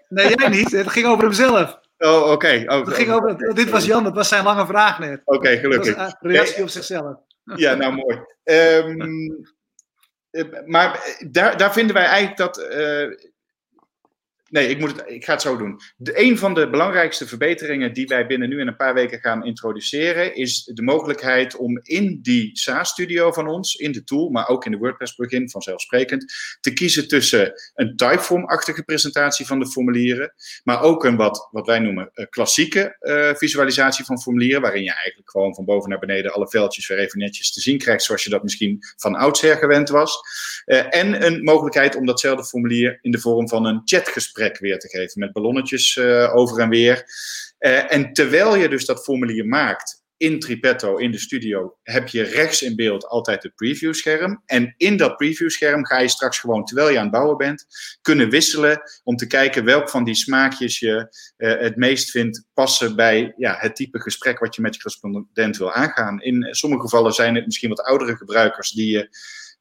nee, 0.09 0.35
jij 0.35 0.49
niet. 0.49 0.71
Het 0.71 0.91
ging 0.91 1.07
over 1.07 1.25
hemzelf. 1.25 1.81
Oh, 1.99 2.31
oké. 2.31 2.65
Oh, 2.67 3.55
dit 3.55 3.71
was 3.71 3.85
Jan, 3.85 4.05
dat 4.05 4.15
was 4.15 4.29
zijn 4.29 4.45
lange 4.45 4.67
vraag 4.67 4.99
net. 4.99 5.21
Oké, 5.25 5.59
gelukkig. 5.59 6.15
Reactie 6.21 6.63
op 6.63 6.69
zichzelf. 6.69 7.17
Ja, 7.57 7.75
nou 7.75 7.93
mooi. 7.93 8.21
Um, 8.45 9.47
maar 10.67 11.17
daar, 11.31 11.57
daar 11.57 11.73
vinden 11.73 11.95
wij 11.95 12.05
eigenlijk 12.05 12.37
dat. 12.37 12.57
Nee, 14.53 14.69
ik, 14.69 14.79
moet 14.79 14.91
het, 14.97 15.03
ik 15.07 15.25
ga 15.25 15.33
het 15.33 15.43
zo 15.43 15.57
doen. 15.57 15.81
De, 15.97 16.21
een 16.21 16.39
van 16.39 16.55
de 16.55 16.71
belangrijkste 16.71 17.27
verbeteringen 17.27 17.93
die 17.93 18.07
wij 18.07 18.27
binnen 18.27 18.49
nu 18.49 18.61
en 18.61 18.67
een 18.67 18.77
paar 18.77 18.95
weken 18.95 19.21
gaan 19.21 19.45
introduceren, 19.45 20.35
is 20.35 20.65
de 20.65 20.83
mogelijkheid 20.83 21.57
om 21.57 21.81
in 21.83 22.19
die 22.23 22.51
SaaS-studio 22.53 23.33
van 23.33 23.49
ons, 23.49 23.75
in 23.75 23.93
de 23.93 24.05
tool, 24.05 24.29
maar 24.29 24.49
ook 24.49 24.65
in 24.65 24.71
de 24.71 24.77
WordPress-plugin 24.77 25.51
vanzelfsprekend, 25.51 26.35
te 26.61 26.73
kiezen 26.73 27.09
tussen 27.09 27.53
een 27.75 27.97
typeform-achtige 27.97 28.83
presentatie 28.83 29.47
van 29.47 29.59
de 29.59 29.67
formulieren, 29.67 30.35
maar 30.65 30.83
ook 30.83 31.05
een 31.05 31.17
wat, 31.17 31.49
wat 31.51 31.67
wij 31.67 31.79
noemen 31.79 32.11
uh, 32.15 32.27
klassieke 32.31 32.97
uh, 33.01 33.35
visualisatie 33.35 34.05
van 34.05 34.21
formulieren, 34.21 34.61
waarin 34.61 34.83
je 34.83 34.95
eigenlijk 34.95 35.31
gewoon 35.31 35.55
van 35.55 35.65
boven 35.65 35.91
naar 35.91 35.99
beneden 35.99 36.33
alle 36.33 36.49
veldjes 36.49 36.89
weer 36.89 36.99
even 36.99 37.19
netjes 37.19 37.53
te 37.53 37.61
zien 37.61 37.79
krijgt, 37.79 38.03
zoals 38.03 38.25
je 38.25 38.31
dat 38.31 38.43
misschien 38.43 38.79
van 38.97 39.15
oudsher 39.15 39.57
gewend 39.57 39.89
was. 39.89 40.21
Uh, 40.67 40.97
en 40.97 41.27
een 41.27 41.43
mogelijkheid 41.43 41.97
om 41.97 42.07
datzelfde 42.07 42.45
formulier 42.45 42.99
in 43.01 43.11
de 43.11 43.21
vorm 43.21 43.49
van 43.49 43.67
een 43.67 43.83
chatgesprek 43.85 44.41
weer 44.51 44.79
te 44.79 44.89
geven 44.89 45.21
met 45.21 45.33
ballonnetjes 45.33 45.97
uh, 45.97 46.37
over 46.37 46.59
en 46.59 46.69
weer. 46.69 47.05
Uh, 47.59 47.93
en 47.93 48.13
terwijl 48.13 48.57
je 48.57 48.69
dus 48.69 48.87
dat 48.87 49.05
formulier 49.05 49.47
maakt 49.47 50.03
in 50.23 50.41
Tripetto, 50.41 50.97
in 50.97 51.11
de 51.11 51.19
studio, 51.19 51.77
heb 51.83 52.09
je 52.09 52.23
rechts 52.23 52.63
in 52.63 52.77
beeld 52.77 53.07
altijd 53.07 53.43
het 53.43 53.55
preview-scherm. 53.55 54.43
En 54.47 54.75
in 54.77 54.97
dat 54.97 55.17
preview-scherm 55.17 55.87
ga 55.87 55.99
je 55.99 56.09
straks 56.09 56.39
gewoon, 56.39 56.65
terwijl 56.65 56.89
je 56.89 56.97
aan 56.97 57.03
het 57.03 57.13
bouwen 57.13 57.37
bent, 57.37 57.67
kunnen 58.03 58.31
wisselen 58.31 58.83
om 59.05 59.17
te 59.17 59.27
kijken 59.27 59.65
welk 59.65 59.91
van 59.91 60.05
die 60.05 60.15
smaakjes 60.15 60.79
je 60.79 61.17
uh, 61.37 61.59
het 61.59 61.77
meest 61.77 62.11
vindt 62.11 62.45
passen 62.55 62.97
bij 62.97 63.35
ja, 63.37 63.57
het 63.59 63.77
type 63.77 64.01
gesprek 64.01 64.39
wat 64.39 64.55
je 64.55 64.63
met 64.63 64.75
je 64.75 64.81
correspondent 64.81 65.57
wil 65.57 65.73
aangaan. 65.73 66.21
In 66.21 66.49
sommige 66.51 66.83
gevallen 66.83 67.13
zijn 67.13 67.35
het 67.35 67.45
misschien 67.45 67.69
wat 67.69 67.83
oudere 67.83 68.17
gebruikers 68.17 68.71
die 68.71 68.91
je 68.91 69.17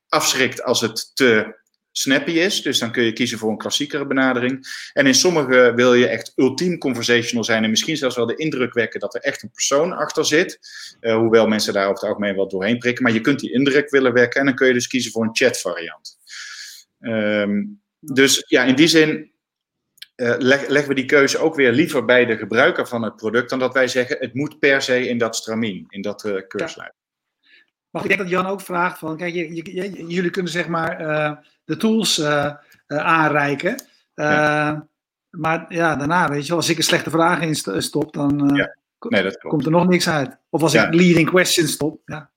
afschrikt 0.08 0.64
als 0.64 0.82
het 0.82 1.12
te 1.14 1.60
snappy 1.92 2.32
is. 2.32 2.62
Dus 2.62 2.80
dan 2.80 2.92
kun 2.92 3.04
je 3.04 3.14
kiezen 3.14 3.38
voor 3.38 3.50
een 3.50 3.58
klassiekere 3.58 4.08
benadering. 4.08 4.68
En 4.94 5.08
in 5.08 5.16
sommige 5.16 5.72
wil 5.76 5.94
je 5.94 6.08
echt 6.08 6.34
ultiem 6.36 6.78
conversational 6.78 7.44
zijn 7.44 7.64
en 7.64 7.70
misschien 7.70 7.98
zelfs 7.98 8.16
wel 8.16 8.26
de 8.26 8.36
indruk 8.36 8.74
wekken 8.74 9.00
dat 9.00 9.16
er 9.16 9.22
echt 9.22 9.44
een 9.44 9.52
persoon 9.52 9.94
achter 9.94 10.26
zit. 10.26 10.60
Uh, 11.02 11.16
hoewel 11.16 11.48
mensen 11.48 11.74
daar 11.74 11.84
over 11.84 12.00
het 12.00 12.10
algemeen 12.10 12.36
wel 12.36 12.48
doorheen 12.48 12.78
prikken. 12.78 13.04
Maar 13.04 13.14
je 13.14 13.22
kunt 13.22 13.40
die 13.40 13.54
indruk 13.54 13.90
willen 13.90 14.14
wekken 14.14 14.40
en 14.40 14.46
dan 14.46 14.56
kun 14.56 14.68
je 14.68 14.74
dus 14.74 14.88
kiezen 14.88 15.12
voor 15.12 15.24
een 15.24 15.36
chat 15.36 15.62
variant. 15.62 16.20
Um, 17.00 17.82
dus 18.00 18.44
ja, 18.48 18.64
in 18.64 18.76
die 18.76 18.88
zin 18.88 19.32
uh, 20.16 20.36
leggen 20.38 20.88
we 20.88 20.94
die 20.94 21.06
keuze 21.06 21.38
ook 21.38 21.56
weer 21.56 21.72
liever 21.72 22.06
bij 22.06 22.26
de 22.26 22.38
gebruiker 22.38 22.88
van 22.88 23.04
het 23.04 23.16
product, 23.16 23.50
dan 23.50 23.60
dat 23.60 23.74
wij 23.74 23.88
zeggen 23.88 24.18
het 24.20 24.34
moet 24.34 24.60
per 24.60 24.82
se 24.82 25.08
in 25.08 25.18
dat 25.18 25.36
stramien, 25.36 25.86
in 25.90 26.02
dat 26.02 26.24
uh, 26.24 26.42
keurslijf. 26.48 26.92
Ik 27.92 28.08
denk 28.08 28.20
dat 28.20 28.30
Jan 28.30 28.46
ook 28.46 28.62
vraagt 28.62 29.00
van, 29.00 29.18
kijk, 29.18 29.34
jullie 30.08 30.30
kunnen 30.30 30.52
zeg 30.52 30.68
maar 30.68 31.02
de 31.72 31.78
tools 31.78 32.24
aanreiken, 32.88 33.84
maar 35.30 35.66
ja, 35.70 35.96
daarna 35.96 36.30
weet 36.30 36.42
je 36.42 36.48
wel, 36.48 36.58
als 36.58 36.70
ik 36.70 36.78
een 36.78 36.84
slechte 36.84 37.10
vraag 37.10 37.42
in 37.42 37.56
stop, 37.82 38.14
dan 38.14 38.52
ja. 38.56 38.76
nee, 39.00 39.38
komt 39.38 39.66
er 39.66 39.72
nog 39.72 39.88
niks 39.88 40.10
uit. 40.10 40.38
Of 40.50 40.62
als 40.62 40.74
ik 40.74 40.94
leading 40.94 41.30
questions 41.30 41.72
stop, 41.72 42.02
ja. 42.06 42.30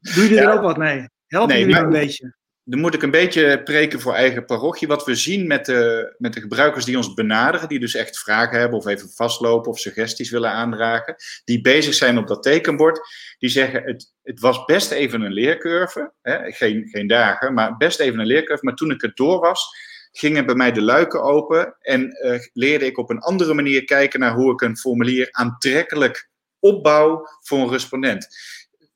Doe 0.00 0.28
je 0.28 0.40
er 0.40 0.52
ook 0.52 0.62
wat 0.62 0.76
mee? 0.76 1.08
Helpen 1.26 1.58
jullie 1.58 1.74
maar, 1.74 1.84
een 1.84 1.90
beetje? 1.90 2.34
Dan 2.70 2.80
moet 2.80 2.94
ik 2.94 3.02
een 3.02 3.10
beetje 3.10 3.62
preken 3.62 4.00
voor 4.00 4.14
eigen 4.14 4.44
parochie. 4.44 4.88
Wat 4.88 5.04
we 5.04 5.14
zien 5.14 5.46
met 5.46 5.66
de, 5.66 6.14
met 6.18 6.32
de 6.32 6.40
gebruikers 6.40 6.84
die 6.84 6.96
ons 6.96 7.14
benaderen, 7.14 7.68
die 7.68 7.78
dus 7.78 7.94
echt 7.94 8.18
vragen 8.18 8.58
hebben 8.58 8.78
of 8.78 8.86
even 8.86 9.10
vastlopen 9.10 9.70
of 9.70 9.78
suggesties 9.78 10.30
willen 10.30 10.50
aandragen, 10.50 11.14
die 11.44 11.60
bezig 11.60 11.94
zijn 11.94 12.18
op 12.18 12.26
dat 12.26 12.42
tekenbord, 12.42 13.00
die 13.38 13.50
zeggen 13.50 13.82
het, 13.82 14.12
het 14.22 14.40
was 14.40 14.64
best 14.64 14.90
even 14.90 15.20
een 15.20 15.32
leercurve, 15.32 16.12
hè? 16.22 16.52
Geen, 16.52 16.88
geen 16.88 17.06
dagen, 17.06 17.54
maar 17.54 17.76
best 17.76 18.00
even 18.00 18.18
een 18.18 18.26
leercurve. 18.26 18.64
Maar 18.64 18.74
toen 18.74 18.90
ik 18.90 19.00
het 19.00 19.16
door 19.16 19.40
was, 19.40 19.68
gingen 20.12 20.46
bij 20.46 20.54
mij 20.54 20.72
de 20.72 20.82
luiken 20.82 21.22
open 21.22 21.76
en 21.80 22.18
uh, 22.26 22.38
leerde 22.52 22.86
ik 22.86 22.98
op 22.98 23.10
een 23.10 23.20
andere 23.20 23.54
manier 23.54 23.84
kijken 23.84 24.20
naar 24.20 24.34
hoe 24.34 24.52
ik 24.52 24.60
een 24.60 24.76
formulier 24.76 25.28
aantrekkelijk 25.30 26.28
opbouw 26.58 27.26
voor 27.40 27.58
een 27.58 27.70
respondent. 27.70 28.28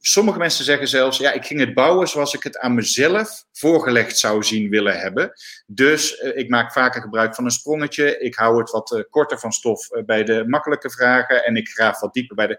Sommige 0.06 0.38
mensen 0.38 0.64
zeggen 0.64 0.88
zelfs, 0.88 1.18
ja, 1.18 1.32
ik 1.32 1.44
ging 1.44 1.60
het 1.60 1.74
bouwen 1.74 2.08
zoals 2.08 2.34
ik 2.34 2.42
het 2.42 2.58
aan 2.58 2.74
mezelf 2.74 3.44
voorgelegd 3.52 4.18
zou 4.18 4.42
zien 4.42 4.68
willen 4.68 5.00
hebben. 5.00 5.32
Dus 5.66 6.20
uh, 6.20 6.36
ik 6.36 6.48
maak 6.48 6.72
vaker 6.72 7.02
gebruik 7.02 7.34
van 7.34 7.44
een 7.44 7.50
sprongetje. 7.50 8.18
Ik 8.18 8.34
hou 8.34 8.58
het 8.58 8.70
wat 8.70 8.92
uh, 8.92 9.00
korter 9.10 9.38
van 9.38 9.52
stof 9.52 9.90
uh, 9.90 10.04
bij 10.04 10.24
de 10.24 10.44
makkelijke 10.46 10.90
vragen 10.90 11.44
en 11.44 11.56
ik 11.56 11.68
graaf 11.68 12.00
wat 12.00 12.12
dieper 12.12 12.36
bij 12.36 12.46
de. 12.46 12.58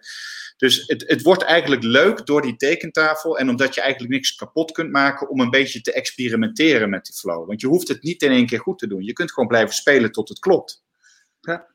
Dus 0.58 0.84
het, 0.88 1.04
het 1.08 1.22
wordt 1.22 1.44
eigenlijk 1.44 1.84
leuk 1.84 2.26
door 2.26 2.42
die 2.42 2.56
tekentafel 2.56 3.38
en 3.38 3.50
omdat 3.50 3.76
je 3.76 3.82
eigenlijk 3.82 4.14
niks 4.14 4.36
kapot 4.36 4.72
kunt 4.72 4.92
maken 4.92 5.30
om 5.30 5.40
een 5.40 5.50
beetje 5.50 5.82
te 5.82 5.94
experimenteren 5.94 6.90
met 6.90 7.06
die 7.06 7.16
flow. 7.16 7.48
Want 7.48 7.62
je 7.62 7.68
hoeft 7.68 7.88
het 7.88 8.04
niet 8.04 8.22
in 8.22 8.32
één 8.32 8.46
keer 8.46 8.60
goed 8.60 8.80
te 8.80 8.88
doen. 8.88 9.04
Je 9.04 9.14
kunt 9.14 9.32
gewoon 9.32 9.50
blijven 9.50 9.76
spelen 9.76 10.12
tot 10.12 10.30
het 10.30 10.40
klopt. 10.40 10.84
Ja. 11.42 11.75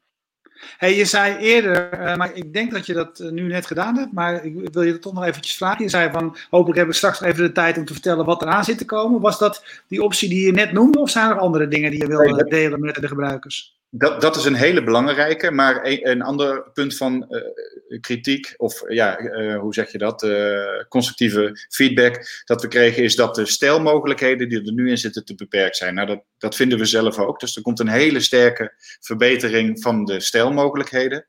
Hey, 0.77 0.97
je 0.97 1.05
zei 1.05 1.37
eerder, 1.37 2.01
uh, 2.01 2.17
maar 2.17 2.35
ik 2.35 2.53
denk 2.53 2.73
dat 2.73 2.87
je 2.87 2.93
dat 2.93 3.21
uh, 3.21 3.31
nu 3.31 3.43
net 3.43 3.67
gedaan 3.67 3.97
hebt, 3.97 4.13
maar 4.13 4.45
ik 4.45 4.73
wil 4.73 4.83
je 4.83 4.99
toch 4.99 5.13
nog 5.13 5.25
eventjes 5.25 5.57
vragen. 5.57 5.85
Je 5.85 5.91
zei 5.91 6.11
van, 6.11 6.37
hopelijk 6.51 6.77
hebben 6.77 6.95
we 6.95 7.01
straks 7.01 7.21
even 7.21 7.45
de 7.45 7.53
tijd 7.53 7.79
om 7.79 7.85
te 7.85 7.93
vertellen 7.93 8.25
wat 8.25 8.43
eraan 8.43 8.65
zit 8.65 8.79
te 8.79 8.85
komen. 8.85 9.21
Was 9.21 9.39
dat 9.39 9.65
die 9.89 10.03
optie 10.03 10.29
die 10.29 10.47
je 10.47 10.53
net 10.53 10.73
noemde 10.73 10.99
of 10.99 11.11
zijn 11.11 11.31
er 11.31 11.39
andere 11.39 11.69
dingen 11.69 11.91
die 11.91 12.01
je 12.01 12.07
wil 12.07 12.49
delen 12.49 12.81
met 12.81 12.95
de 12.95 13.09
gebruikers? 13.09 13.80
Dat, 13.93 14.21
dat 14.21 14.37
is 14.37 14.45
een 14.45 14.55
hele 14.55 14.85
belangrijke, 14.85 15.51
maar 15.51 15.81
een, 15.83 16.23
ander 16.23 16.71
punt 16.73 16.97
van 16.97 17.27
uh, 17.29 18.01
kritiek, 18.01 18.55
of 18.57 18.83
ja, 18.89 19.21
uh, 19.21 19.59
hoe 19.59 19.75
zeg 19.75 19.93
je 19.93 19.99
dat, 19.99 20.23
uh, 20.23 20.85
constructieve 20.89 21.67
feedback 21.69 22.43
dat 22.45 22.63
we 22.63 22.69
kregen, 22.69 23.03
is 23.03 23.17
dat 23.17 23.35
de 23.35 23.47
stijlmogelijkheden 23.47 24.49
die 24.49 24.63
er 24.63 24.73
nu 24.73 24.91
in 24.91 24.99
zitten 24.99 25.25
te 25.25 25.35
beperkt 25.35 25.77
zijn. 25.77 25.95
Nou, 25.95 26.07
dat, 26.07 26.23
dat 26.39 26.57
vinden 26.57 26.79
we 26.79 26.85
zelf 26.85 27.19
ook. 27.19 27.41
Dus 27.41 27.57
er 27.57 27.63
komt 27.63 27.81
een 27.81 27.89
hele 27.89 28.21
sterke 28.21 28.73
verbetering 29.01 29.83
van 29.83 30.05
de 30.05 30.21
stijlmogelijkheden. 30.21 31.27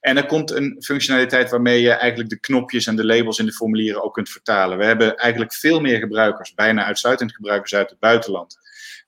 En 0.00 0.16
er 0.16 0.26
komt 0.26 0.50
een 0.50 0.76
functionaliteit 0.84 1.50
waarmee 1.50 1.80
je 1.80 1.90
eigenlijk 1.90 2.30
de 2.30 2.40
knopjes 2.40 2.86
en 2.86 2.96
de 2.96 3.06
labels 3.06 3.38
in 3.38 3.46
de 3.46 3.52
formulieren 3.52 4.02
ook 4.02 4.14
kunt 4.14 4.30
vertalen. 4.30 4.78
We 4.78 4.84
hebben 4.84 5.16
eigenlijk 5.16 5.54
veel 5.54 5.80
meer 5.80 5.98
gebruikers, 5.98 6.54
bijna 6.54 6.84
uitsluitend 6.84 7.34
gebruikers 7.34 7.74
uit 7.74 7.90
het 7.90 7.98
buitenland 7.98 8.60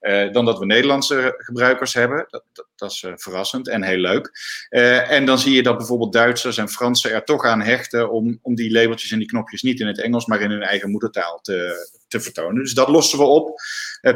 uh, 0.05 0.33
dan 0.33 0.45
dat 0.45 0.59
we 0.59 0.67
Nederlandse 0.67 1.35
gebruikers 1.37 1.95
hebben. 1.95 2.27
Dat, 2.29 2.45
dat, 2.77 2.91
is 2.91 3.03
uh, 3.03 3.13
verrassend 3.17 3.69
en 3.69 3.83
heel 3.83 3.99
leuk. 3.99 4.31
Uh, 4.71 5.11
en 5.11 5.27
dan 5.27 5.39
zie 5.39 5.55
je 5.55 5.63
dat 5.63 5.77
bijvoorbeeld 5.77 6.13
Duitsers 6.13 6.57
en 6.57 6.69
Fransen 6.69 7.13
er 7.13 7.25
toch 7.25 7.45
aan 7.45 7.61
hechten 7.61 8.11
om, 8.11 8.39
om 8.43 8.55
die 8.55 8.73
labeltjes 8.73 9.11
en 9.11 9.19
die 9.19 9.29
knopjes 9.29 9.63
niet 9.63 9.81
in 9.81 9.87
het 9.87 10.01
Engels, 10.01 10.27
maar 10.27 10.41
in 10.41 10.51
hun 10.51 10.63
eigen 10.63 10.91
moedertaal 10.91 11.41
te, 11.41 11.89
te 12.09 12.21
vertonen. 12.21 12.63
Dus 12.63 12.75
dat 12.75 12.89
lossen 12.89 13.19
we 13.19 13.25
op. 13.25 13.61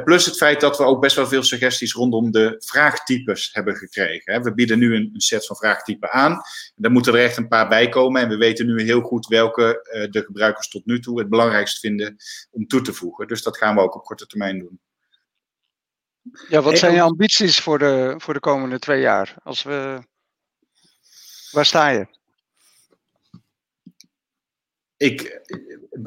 plus 0.05 0.24
het 0.24 0.37
feit 0.37 0.61
dat 0.61 0.79
we 0.79 0.85
ook 0.85 1.01
best 1.01 1.16
wel 1.16 1.27
veel 1.27 1.42
suggesties 1.42 1.92
rondom 1.92 2.31
de 2.31 2.57
vraagtypes 2.59 3.48
hebben 3.53 3.77
gekregen. 3.77 4.33
Hè. 4.33 4.40
We 4.40 4.55
bieden 4.55 4.79
nu 4.79 4.94
een, 4.94 5.11
een, 5.14 5.20
set 5.20 5.46
van 5.46 5.57
vraagtypen 5.57 6.11
aan. 6.11 6.40
Daar 6.77 6.92
moeten 6.92 7.14
er 7.14 7.24
echt 7.24 7.37
een 7.37 7.48
paar 7.48 7.68
bij 7.68 7.88
komen. 7.88 8.22
En 8.22 8.29
we 8.29 8.37
weten 8.37 8.66
nu 8.66 8.83
heel 8.83 9.01
goed 9.01 9.27
welke 9.27 9.87
de 10.11 10.22
gebruikers 10.22 10.68
tot 10.68 10.87
nu 10.87 11.01
toe 11.01 11.18
het 11.18 11.29
belangrijkst 11.29 11.79
vinden 11.79 12.16
om 12.51 12.66
toe 12.66 12.81
te 12.81 12.92
voegen. 12.92 13.27
Dus 13.27 13.42
dat 13.42 13.57
gaan 13.57 13.74
we 13.74 13.81
ook 13.81 13.94
op 13.94 14.05
korte 14.05 14.27
termijn 14.27 14.59
doen. 14.59 14.81
Ja, 16.49 16.62
wat 16.62 16.79
zijn 16.79 16.95
je 16.95 17.01
ambities 17.01 17.61
voor 17.61 17.79
de, 17.79 18.14
voor 18.17 18.35
de 18.35 18.41
komende 18.41 18.79
twee 18.79 19.01
jaar? 19.01 19.35
Als 19.43 19.62
we, 19.62 19.99
waar 21.51 21.67
sta 21.67 21.88
je? 21.88 22.07
Ik, 24.97 25.41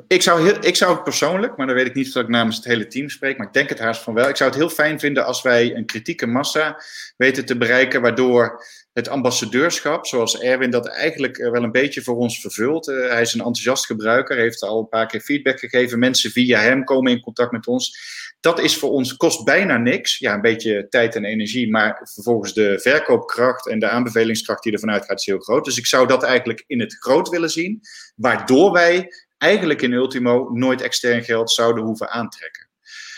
ik, 0.08 0.22
zou 0.22 0.44
heel, 0.44 0.66
ik 0.66 0.76
zou 0.76 0.94
het 0.94 1.04
persoonlijk, 1.04 1.58
maar 1.58 1.68
dan 1.68 1.76
weet 1.76 1.88
ik 1.88 1.94
niet 1.94 2.16
of 2.16 2.24
ik 2.24 2.28
namens 2.28 2.56
het 2.56 2.66
hele 2.66 2.88
team 2.88 3.10
spreek, 3.10 3.38
maar 3.38 3.48
ik 3.48 3.54
denk 3.54 3.70
het 3.70 3.80
haast 3.80 4.02
van 4.02 4.14
wel. 4.14 4.30
Ik 4.30 4.36
zou 4.36 4.50
het 4.50 4.60
heel 4.60 4.70
fijn 4.70 5.00
vinden 5.00 5.26
als 5.26 5.42
wij 5.42 5.76
een 5.76 5.86
kritieke 5.86 6.26
massa 6.26 6.82
weten 7.18 7.46
te 7.46 7.58
bereiken, 7.58 8.02
waardoor 8.02 8.64
het 8.94 9.08
ambassadeurschap, 9.08 10.06
zoals 10.06 10.40
Erwin 10.40 10.70
dat 10.70 10.88
eigenlijk 10.88 11.38
eh, 11.38 11.52
wel 11.52 11.64
een 11.64 11.72
beetje 11.72 12.02
voor 12.02 12.16
ons 12.16 12.42
vervult. 12.42 12.88
Uh, 12.88 13.10
hij 13.10 13.22
is 13.22 13.34
een 13.34 13.40
enthousiast 13.40 13.86
gebruiker, 13.86 14.38
heeft 14.38 14.62
al 14.62 14.80
een 14.80 14.90
paar 14.90 15.08
keer 15.08 15.22
feedback 15.22 15.60
gegeven. 15.60 16.00
Mensen 16.00 16.32
via 16.32 16.60
hem 16.60 16.84
komen 16.84 17.12
in 17.12 17.22
contact 17.22 17.52
met 17.52 17.68
ons. 17.68 17.98
Dat 18.42 18.60
is 18.60 18.78
voor 18.78 18.90
ons, 18.90 19.18
kost 19.18 19.44
bijna 19.44 19.78
niks. 19.78 20.18
Ja, 20.18 20.34
een 20.34 20.42
beetje 20.42 20.88
tijd 20.90 21.16
en 21.16 21.26
energie, 21.26 21.70
maar 21.70 22.10
vervolgens 22.14 22.54
de 22.54 22.80
verkoopkracht 22.80 23.68
en 23.68 23.80
de 23.80 23.90
aanbevelingskracht 23.90 24.64
die 24.64 24.74
er 24.74 24.80
vanuit 24.80 25.06
gaat 25.06 25.20
is 25.20 25.26
heel 25.26 25.40
groot. 25.40 25.66
Dus 25.66 25.78
ik 25.78 25.86
zou 25.86 26.08
dat 26.08 26.24
eigenlijk 26.24 26.64
in 26.68 26.80
het 26.80 26.94
groot 27.00 27.30
willen 27.30 27.50
zien, 27.50 27.82
waardoor 28.16 28.72
wij 28.72 29.14
eigenlijk 29.38 29.82
in 29.82 29.94
Ultimo 29.94 30.50
nooit 30.54 30.82
extern 30.82 31.24
geld 31.24 31.52
zouden 31.52 31.84
hoeven 31.84 32.10
aantrekken. 32.10 32.70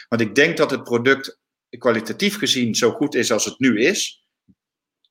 Want 0.10 0.22
ik 0.22 0.36
denk 0.36 0.58
dat 0.58 0.72
het 0.72 0.84
product 0.84 1.40
kwalitatief 1.78 2.38
gezien 2.38 2.76
zo 2.76 2.92
goed 2.92 3.16
is 3.16 3.32
als 3.32 3.46
het 3.46 3.60
nu 3.60 3.82
is 3.82 4.23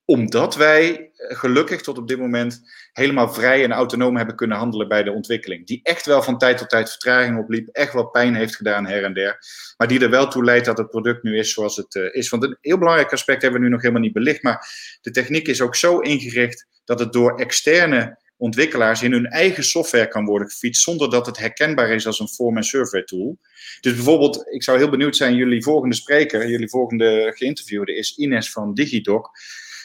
omdat 0.05 0.55
wij 0.55 1.11
eh, 1.15 1.37
gelukkig 1.37 1.81
tot 1.81 1.97
op 1.97 2.07
dit 2.07 2.19
moment 2.19 2.61
helemaal 2.91 3.33
vrij 3.33 3.63
en 3.63 3.71
autonoom 3.71 4.17
hebben 4.17 4.35
kunnen 4.35 4.57
handelen 4.57 4.87
bij 4.87 5.03
de 5.03 5.11
ontwikkeling. 5.11 5.67
Die 5.67 5.79
echt 5.83 6.05
wel 6.05 6.23
van 6.23 6.37
tijd 6.37 6.57
tot 6.57 6.69
tijd 6.69 6.89
vertraging 6.89 7.37
opliep, 7.37 7.67
echt 7.67 7.93
wel 7.93 8.09
pijn 8.09 8.35
heeft 8.35 8.55
gedaan 8.55 8.85
her 8.85 9.03
en 9.03 9.13
der. 9.13 9.37
Maar 9.77 9.87
die 9.87 9.99
er 9.99 10.09
wel 10.09 10.27
toe 10.27 10.43
leidt 10.43 10.65
dat 10.65 10.77
het 10.77 10.89
product 10.89 11.23
nu 11.23 11.37
is 11.37 11.53
zoals 11.53 11.75
het 11.75 11.95
uh, 11.95 12.15
is. 12.15 12.29
Want 12.29 12.43
een 12.43 12.57
heel 12.61 12.77
belangrijk 12.77 13.11
aspect 13.11 13.41
hebben 13.41 13.59
we 13.59 13.65
nu 13.65 13.71
nog 13.71 13.81
helemaal 13.81 14.03
niet 14.03 14.13
belicht. 14.13 14.43
Maar 14.43 14.67
de 15.01 15.11
techniek 15.11 15.47
is 15.47 15.61
ook 15.61 15.75
zo 15.75 15.99
ingericht 15.99 16.67
dat 16.85 16.99
het 16.99 17.13
door 17.13 17.39
externe 17.39 18.21
ontwikkelaars 18.37 19.01
in 19.01 19.11
hun 19.11 19.25
eigen 19.25 19.63
software 19.63 20.07
kan 20.07 20.25
worden 20.25 20.49
gefietst 20.49 20.83
zonder 20.83 21.09
dat 21.09 21.25
het 21.25 21.37
herkenbaar 21.37 21.89
is 21.89 22.05
als 22.05 22.19
een 22.19 22.27
form- 22.27 22.57
en 22.57 22.63
survey 22.63 23.03
tool. 23.03 23.37
Dus 23.81 23.93
bijvoorbeeld, 23.93 24.47
ik 24.53 24.63
zou 24.63 24.77
heel 24.77 24.89
benieuwd 24.89 25.15
zijn, 25.15 25.35
jullie 25.35 25.63
volgende 25.63 25.95
spreker, 25.95 26.49
jullie 26.49 26.69
volgende 26.69 27.31
geïnterviewde 27.35 27.95
is 27.95 28.17
Ines 28.17 28.51
van 28.51 28.73
Digidoc. 28.73 29.29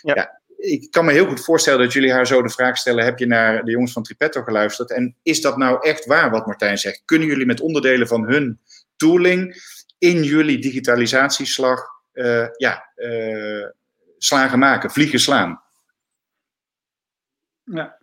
Ja. 0.02 0.40
ik 0.56 0.90
kan 0.90 1.04
me 1.04 1.12
heel 1.12 1.26
goed 1.26 1.44
voorstellen 1.44 1.80
dat 1.80 1.92
jullie 1.92 2.12
haar 2.12 2.26
zo 2.26 2.42
de 2.42 2.50
vraag 2.50 2.76
stellen: 2.76 3.04
heb 3.04 3.18
je 3.18 3.26
naar 3.26 3.64
de 3.64 3.70
jongens 3.70 3.92
van 3.92 4.02
Tripetto 4.02 4.42
geluisterd? 4.42 4.90
En 4.90 5.16
is 5.22 5.40
dat 5.40 5.56
nou 5.56 5.88
echt 5.88 6.06
waar 6.06 6.30
wat 6.30 6.46
Martijn 6.46 6.78
zegt? 6.78 7.02
Kunnen 7.04 7.28
jullie 7.28 7.46
met 7.46 7.60
onderdelen 7.60 8.08
van 8.08 8.26
hun 8.26 8.60
tooling 8.96 9.62
in 9.98 10.22
jullie 10.22 10.58
digitalisatieslag 10.58 11.86
uh, 12.12 12.46
ja, 12.56 12.92
uh, 12.96 13.66
slagen 14.18 14.58
maken, 14.58 14.90
vliegen 14.90 15.20
slaan? 15.20 15.62
Ja, 17.64 17.97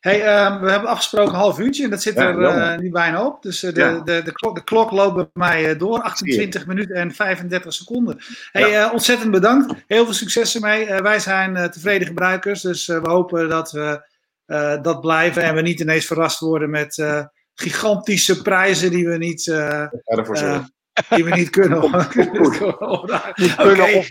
Hey, 0.00 0.46
um, 0.46 0.60
we 0.60 0.70
hebben 0.70 0.88
afgesproken 0.88 1.32
een 1.32 1.40
half 1.40 1.58
uurtje 1.58 1.84
en 1.84 1.90
dat 1.90 2.02
zit 2.02 2.16
er 2.16 2.38
uh, 2.38 2.76
nu 2.78 2.90
bijna 2.90 3.26
op. 3.26 3.42
Dus 3.42 3.62
uh, 3.62 3.72
de, 3.72 3.80
ja. 3.80 4.00
de, 4.00 4.22
de, 4.22 4.32
klok, 4.32 4.54
de, 4.54 4.64
klok, 4.64 4.90
loopt 4.90 5.14
bij 5.14 5.28
mij 5.32 5.72
uh, 5.72 5.78
door. 5.78 6.02
28 6.02 6.66
minuten 6.66 6.96
en 6.96 7.14
35 7.14 7.72
seconden. 7.72 8.18
Hey, 8.52 8.70
ja. 8.70 8.90
ontzettend 8.90 9.30
bedankt. 9.30 9.74
Heel 9.86 10.04
veel 10.04 10.14
succes 10.14 10.54
ermee. 10.54 10.86
wij 10.86 11.18
zijn 11.18 11.70
tevreden 11.70 12.06
gebruikers, 12.06 12.60
dus 12.60 12.86
we 12.86 13.00
hopen 13.02 13.48
dat 13.48 13.72
we 13.72 14.08
dat 14.82 15.00
blijven 15.00 15.42
en 15.42 15.54
we 15.54 15.60
niet 15.60 15.80
ineens 15.80 16.06
verrast 16.06 16.40
worden 16.40 16.70
met 16.70 17.04
gigantische 17.54 18.42
prijzen 18.42 18.90
die 18.90 19.08
we 19.08 19.16
niet. 19.16 19.44
ja, 19.44 19.90
die 21.08 21.24
we 21.24 21.30
niet 21.30 21.50
kunnen. 21.58 21.84
okay. 21.84 23.32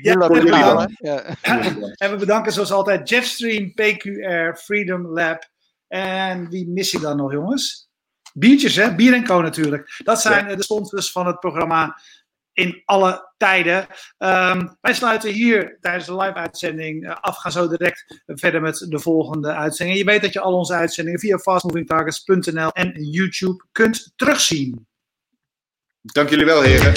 ja, 0.01 0.15
En 1.95 2.11
we 2.11 2.15
bedanken 2.17 2.51
zoals 2.51 2.71
altijd 2.71 3.09
Jetstream, 3.09 3.73
PQR, 3.73 4.57
Freedom 4.57 5.07
Lab. 5.07 5.47
En 5.89 6.49
wie 6.49 6.67
mis 6.67 6.93
ik 6.93 7.01
dan 7.01 7.17
nog, 7.17 7.31
jongens? 7.31 7.89
Biertjes, 8.33 8.75
hè? 8.75 8.95
Bier 8.95 9.13
en 9.13 9.23
Co 9.23 9.41
natuurlijk. 9.41 10.01
Dat 10.03 10.21
zijn 10.21 10.57
de 10.57 10.63
sponsors 10.63 11.11
van 11.11 11.27
het 11.27 11.39
programma 11.39 11.99
in 12.53 12.81
alle 12.85 13.33
tijden. 13.37 13.87
Um, 14.17 14.77
wij 14.81 14.93
sluiten 14.93 15.31
hier 15.31 15.77
tijdens 15.81 16.05
de 16.05 16.15
live-uitzending 16.15 17.07
eh, 17.07 17.15
af. 17.21 17.37
Gaan 17.37 17.51
zo 17.51 17.67
direct 17.67 18.21
verder 18.25 18.61
met 18.61 18.85
de 18.89 18.99
volgende 18.99 19.53
uitzending. 19.53 19.97
En 19.97 20.05
je 20.05 20.11
weet 20.11 20.21
dat 20.21 20.33
je 20.33 20.39
al 20.39 20.53
onze 20.53 20.73
uitzendingen 20.73 21.19
via 21.19 21.37
fastmovingtargets.nl 21.37 22.69
en 22.71 23.03
YouTube 23.03 23.65
kunt 23.71 24.11
terugzien. 24.15 24.87
Dank 26.01 26.29
jullie 26.29 26.45
wel, 26.45 26.61
heren. 26.61 26.93